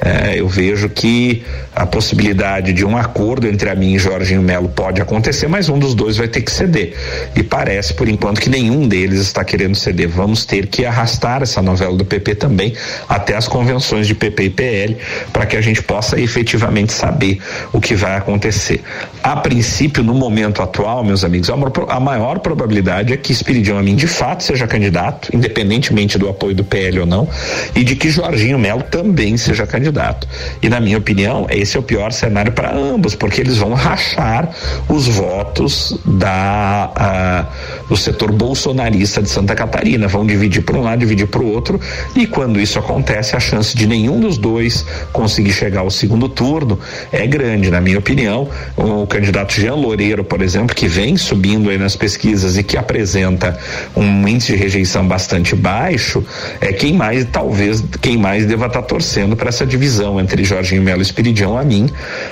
É, 0.00 0.40
eu 0.40 0.48
vejo 0.48 0.88
que 0.88 1.44
a 1.74 1.86
possibilidade 1.86 2.72
de 2.72 2.84
um 2.84 2.96
acordo 2.96 3.46
entre 3.46 3.70
a 3.70 3.74
mim 3.74 3.94
e 3.94 3.98
Jorginho 3.98 4.42
Melo 4.42 4.68
pode 4.68 5.00
acontecer, 5.00 5.48
mas 5.48 5.68
um 5.68 5.78
dos 5.78 5.94
dois 5.94 6.16
vai 6.16 6.28
ter 6.28 6.42
que 6.42 6.50
ceder. 6.50 6.94
E 7.34 7.42
parece, 7.42 7.94
por 7.94 8.08
enquanto, 8.08 8.40
que 8.40 8.50
nenhum 8.50 8.86
deles 8.86 9.20
está 9.20 9.44
querendo 9.44 9.74
ceder. 9.74 10.08
Vamos 10.08 10.44
ter 10.44 10.66
que 10.66 10.84
arrastar 10.84 11.42
essa 11.42 11.62
novela 11.62 11.96
do 11.96 12.04
PP 12.04 12.34
também 12.34 12.74
até 13.08 13.36
as 13.36 13.48
convenções 13.48 14.06
de 14.06 14.14
PP 14.14 14.44
e 14.44 14.50
PL 14.50 14.96
para 15.32 15.46
que 15.46 15.56
a 15.56 15.60
gente 15.60 15.82
possa 15.82 16.20
efetivamente 16.20 16.92
saber 16.92 17.38
o 17.72 17.80
que 17.80 17.94
vai 17.94 18.16
acontecer. 18.16 18.82
A 19.22 19.36
princípio, 19.36 20.02
no 20.02 20.14
momento 20.14 20.62
atual, 20.62 21.04
meus 21.04 21.24
amigos, 21.24 21.48
a 21.50 22.00
maior 22.00 22.40
probabilidade 22.40 23.12
é 23.12 23.16
que 23.16 23.32
Espiridião 23.32 23.78
Amin 23.78 23.94
de 23.94 24.06
fato 24.06 24.42
seja 24.42 24.66
candidato, 24.66 25.34
independentemente 25.34 26.18
do 26.18 26.28
apoio 26.28 26.54
do 26.54 26.64
PL 26.64 27.00
ou 27.00 27.06
não, 27.06 27.28
e 27.74 27.84
de 27.84 27.96
que 27.96 28.10
Jorginho 28.10 28.31
Melo 28.58 28.82
também 28.82 29.36
seja 29.36 29.66
candidato. 29.66 30.26
E 30.62 30.68
na 30.68 30.80
minha 30.80 30.98
opinião, 30.98 31.46
esse 31.50 31.76
é 31.76 31.80
o 31.80 31.82
pior 31.82 32.12
cenário 32.12 32.52
para 32.52 32.74
ambos, 32.74 33.14
porque 33.14 33.40
eles 33.40 33.58
vão 33.58 33.74
rachar 33.74 34.48
os 34.88 35.06
votos 35.06 35.98
da 36.04 36.90
uh, 36.96 37.82
do 37.88 37.96
setor 37.96 38.32
bolsonarista 38.32 39.22
de 39.22 39.28
Santa 39.28 39.54
Catarina, 39.54 40.08
vão 40.08 40.26
dividir 40.26 40.62
para 40.62 40.78
um 40.78 40.82
lado, 40.82 41.00
dividir 41.00 41.26
para 41.26 41.42
o 41.42 41.52
outro, 41.52 41.80
e 42.16 42.26
quando 42.26 42.60
isso 42.60 42.78
acontece, 42.78 43.36
a 43.36 43.40
chance 43.40 43.76
de 43.76 43.86
nenhum 43.86 44.20
dos 44.20 44.38
dois 44.38 44.84
conseguir 45.12 45.52
chegar 45.52 45.80
ao 45.80 45.90
segundo 45.90 46.28
turno 46.28 46.78
é 47.12 47.26
grande, 47.26 47.70
na 47.70 47.80
minha 47.80 47.98
opinião. 47.98 48.48
O 48.76 49.06
candidato 49.06 49.52
Jean 49.54 49.74
Loureiro, 49.74 50.24
por 50.24 50.40
exemplo, 50.40 50.74
que 50.74 50.88
vem 50.88 51.16
subindo 51.16 51.68
aí 51.68 51.78
nas 51.78 51.96
pesquisas 51.96 52.56
e 52.56 52.62
que 52.62 52.76
apresenta 52.76 53.58
um 53.94 54.26
índice 54.26 54.52
de 54.52 54.58
rejeição 54.58 55.06
bastante 55.06 55.54
baixo, 55.54 56.24
é 56.60 56.72
quem 56.72 56.92
mais, 56.94 57.26
talvez, 57.30 57.84
quem 58.00 58.16
mais 58.22 58.46
deva 58.46 58.66
estar 58.66 58.82
torcendo 58.82 59.34
para 59.34 59.48
essa 59.48 59.66
divisão 59.66 60.20
entre 60.20 60.44
Jorginho 60.44 60.80
Melo 60.80 61.00
e 61.00 61.02
Espiridião 61.02 61.58
a 61.58 61.64
mim, 61.64 61.90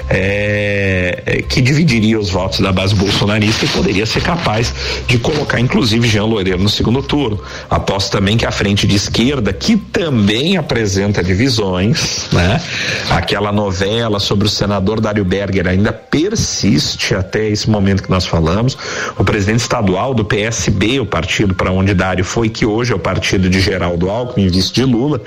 é, 0.08 1.20
é, 1.26 1.42
que 1.42 1.60
dividiria 1.60 2.16
os 2.16 2.30
votos 2.30 2.60
da 2.60 2.72
base 2.72 2.94
bolsonarista 2.94 3.64
e 3.64 3.68
poderia 3.68 4.06
ser 4.06 4.22
capaz 4.22 4.72
de 5.08 5.18
colocar, 5.18 5.58
inclusive, 5.58 6.06
Jean 6.06 6.26
Loureiro 6.26 6.62
no 6.62 6.68
segundo 6.68 7.02
turno. 7.02 7.42
Aposto 7.68 8.12
também 8.12 8.36
que 8.36 8.46
a 8.46 8.52
frente 8.52 8.86
de 8.86 8.94
esquerda, 8.94 9.52
que 9.52 9.76
também 9.76 10.56
apresenta 10.56 11.24
divisões, 11.24 12.28
né? 12.32 12.62
Aquela 13.10 13.50
novela 13.50 14.20
sobre 14.20 14.46
o 14.46 14.50
senador 14.50 15.00
Dário 15.00 15.24
Berger 15.24 15.66
ainda 15.66 15.92
persiste 15.92 17.16
até 17.16 17.48
esse 17.48 17.68
momento 17.68 18.04
que 18.04 18.10
nós 18.10 18.26
falamos. 18.26 18.78
O 19.18 19.24
presidente 19.24 19.60
estadual 19.60 20.14
do 20.14 20.24
PSB, 20.24 21.00
o 21.00 21.06
partido 21.06 21.52
para 21.52 21.72
onde 21.72 21.94
Dário 21.94 22.24
foi, 22.24 22.48
que 22.48 22.64
hoje 22.64 22.92
é 22.92 22.96
o 22.96 22.98
partido 22.98 23.50
de 23.50 23.58
Geraldo 23.60 24.08
Alckmin, 24.08 24.48
vice 24.48 24.72
de 24.72 24.84
Lula, 24.84 25.20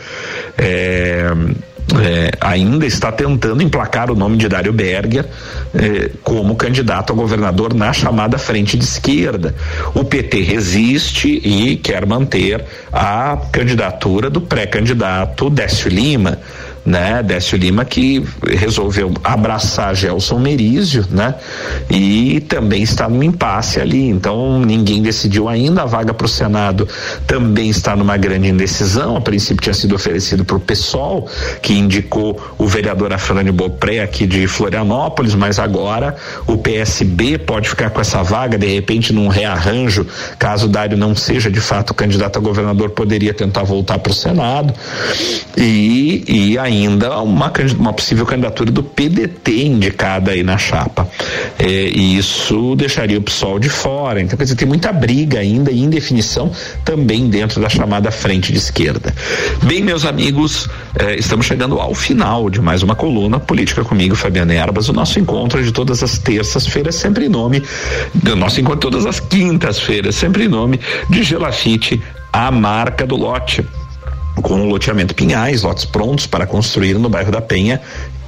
é, 0.58 1.32
é, 2.02 2.32
ainda 2.40 2.86
está 2.86 3.12
tentando 3.12 3.62
emplacar 3.62 4.10
o 4.10 4.16
nome 4.16 4.38
de 4.38 4.48
Dário 4.48 4.72
Berger 4.72 5.26
é, 5.74 6.10
como 6.24 6.56
candidato 6.56 7.12
a 7.14 7.16
governador 7.16 7.74
na 7.74 7.92
chamada 7.92 8.38
frente 8.38 8.78
de 8.78 8.84
esquerda. 8.84 9.54
O 9.94 10.04
PT 10.04 10.42
resiste 10.42 11.28
e 11.28 11.76
quer 11.78 12.06
manter 12.06 12.64
a 12.92 13.38
candidatura 13.52 14.30
do 14.30 14.42
pré-candidato 14.42 15.50
Décio 15.50 15.90
Lima 15.90 16.40
né? 16.86 17.24
Décio 17.24 17.58
Lima 17.58 17.86
que 17.86 18.24
resolveu 18.48 19.14
abraçar 19.24 19.96
Gelson 19.96 20.40
Merizio, 20.40 21.06
né? 21.10 21.36
E 21.90 22.42
também 22.42 22.84
está 22.84 23.08
no 23.08 23.24
impasse 23.24 23.80
ali, 23.80 24.10
então 24.10 24.60
ninguém 24.60 25.02
decidiu 25.02 25.48
ainda 25.48 25.84
a 25.84 25.86
vaga 25.86 26.14
para 26.14 26.26
o 26.26 26.30
Senado 26.30 26.88
também 27.26 27.70
está 27.70 27.96
numa 27.96 28.18
grande 28.18 28.48
indecisão, 28.48 29.16
a 29.16 29.22
princípio 29.22 29.64
tinha 29.64 29.74
sido 29.74 29.96
oferecido 29.96 30.44
para 30.44 30.58
o 30.58 30.60
PSOL, 30.60 31.28
que 31.62 31.74
indicou 31.74 32.40
o 32.58 32.68
vereador 32.68 33.14
Afrânio 33.14 33.54
Bopré 33.54 34.02
aqui 34.02 34.26
de 34.26 34.48
Florianópolis, 34.48 35.36
mas 35.36 35.60
agora 35.60 36.16
o 36.48 36.58
PSB 36.58 37.38
pode 37.38 37.70
ficar 37.70 37.90
com 37.90 38.02
essa 38.02 38.22
vaga, 38.24 38.58
de 38.58 38.68
repente 38.68 39.14
num 39.14 39.28
rearranjo, 39.28 40.06
caso 40.38 40.68
Dário 40.68 40.98
não 40.98 41.16
seja 41.16 41.50
de 41.50 41.62
fato 41.62 41.94
candidato 41.94 42.38
a 42.38 42.42
governador, 42.42 42.92
poderia 42.92 43.34
tentar 43.34 43.64
voltar 43.64 44.00
para 44.00 44.12
o 44.12 44.16
Senado 44.16 44.74
e, 45.58 46.24
e 46.28 46.58
ainda 46.58 46.73
ainda 46.74 47.20
uma, 47.20 47.52
uma 47.78 47.94
possível 47.94 48.26
candidatura 48.26 48.72
do 48.72 48.84
PDT 48.84 49.66
indicada 49.66 50.32
aí 50.32 50.44
na 50.44 50.58
chapa. 50.58 51.08
É, 51.60 51.66
e 51.66 52.18
isso 52.18 52.76
deixaria 52.76 53.18
o 53.18 53.22
PSOL 53.22 53.60
de 53.60 53.70
fora. 53.70 54.22
Então, 54.22 54.38
quer 54.38 54.44
dizer, 54.44 54.56
tem 54.56 54.68
muita 54.68 54.92
briga 54.92 55.40
ainda 55.40 55.72
e 55.72 55.80
indefinição 55.80 56.52
também 56.84 57.30
dentro 57.30 57.62
da 57.62 57.70
chamada 57.70 58.12
frente 58.12 58.52
de 58.52 58.58
esquerda. 58.58 59.14
Bem, 59.64 59.82
meus 59.82 60.06
amigos, 60.06 60.68
é, 60.98 61.16
estamos 61.16 61.46
chegando 61.46 61.80
ao 61.80 61.94
final 61.94 62.50
de 62.50 62.62
mais 62.62 62.84
uma 62.84 62.96
coluna 62.96 63.40
Política 63.40 63.84
comigo, 63.84 64.16
Fabiana 64.16 64.54
Erbas. 64.54 64.90
O 64.90 64.94
nosso 64.94 65.20
encontro 65.20 65.64
de 65.64 65.72
todas 65.72 66.04
as 66.04 66.18
terças-feiras, 66.18 66.96
sempre 66.96 67.26
em 67.26 67.30
nome, 67.30 67.64
do 68.14 68.36
nosso 68.36 68.60
encontro 68.60 68.80
todas 68.80 69.06
as 69.06 69.20
quintas-feiras, 69.20 70.16
sempre 70.16 70.46
em 70.46 70.48
nome 70.48 70.80
de 71.10 71.24
Gelafite, 71.24 72.02
a 72.32 72.50
marca 72.50 73.06
do 73.06 73.16
lote 73.16 73.64
com 74.42 74.62
o 74.62 74.70
loteamento 74.70 75.14
Pinhais, 75.14 75.64
lotes 75.64 75.86
prontos 75.86 76.26
para 76.26 76.46
construir 76.46 76.96
no 76.96 77.10
bairro 77.10 77.32
da 77.32 77.42
Penha 77.42 77.82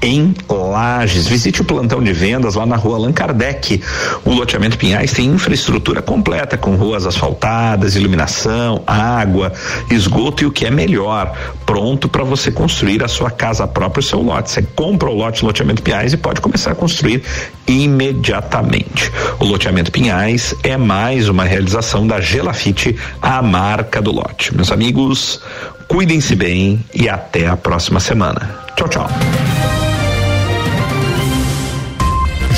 em 0.05 0.35
Lages. 0.47 1.27
Visite 1.27 1.61
o 1.61 1.65
plantão 1.65 2.03
de 2.03 2.13
vendas 2.13 2.55
lá 2.55 2.65
na 2.65 2.75
rua 2.75 2.97
Allan 2.97 3.11
Kardec. 3.11 3.81
O 4.23 4.31
loteamento 4.31 4.77
Pinhais 4.77 5.11
tem 5.11 5.25
infraestrutura 5.25 6.01
completa, 6.01 6.57
com 6.57 6.75
ruas 6.75 7.05
asfaltadas, 7.05 7.95
iluminação, 7.95 8.83
água, 8.85 9.51
esgoto 9.89 10.43
e 10.43 10.45
o 10.45 10.51
que 10.51 10.65
é 10.65 10.71
melhor, 10.71 11.35
pronto 11.65 12.07
para 12.07 12.23
você 12.23 12.51
construir 12.51 13.03
a 13.03 13.07
sua 13.07 13.31
casa 13.31 13.67
própria, 13.67 14.01
o 14.01 14.03
seu 14.03 14.21
lote. 14.21 14.51
Você 14.51 14.61
compra 14.61 15.09
o 15.09 15.13
lote 15.13 15.43
loteamento 15.43 15.81
Pinhais 15.81 16.13
e 16.13 16.17
pode 16.17 16.39
começar 16.39 16.71
a 16.71 16.75
construir 16.75 17.23
imediatamente. 17.67 19.11
O 19.39 19.45
loteamento 19.45 19.91
Pinhais 19.91 20.53
é 20.63 20.77
mais 20.77 21.27
uma 21.29 21.43
realização 21.43 22.05
da 22.05 22.21
Gelafite, 22.21 22.95
a 23.21 23.41
marca 23.41 24.01
do 24.01 24.11
lote. 24.11 24.55
Meus 24.55 24.71
amigos, 24.71 25.41
cuidem-se 25.87 26.35
bem 26.35 26.83
e 26.93 27.09
até 27.09 27.47
a 27.47 27.57
próxima 27.57 27.99
semana. 27.99 28.55
Tchau, 28.75 28.89
tchau. 28.89 29.64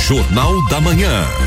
Jornal 0.08 0.66
da 0.70 0.80
Manhã. 0.80 1.47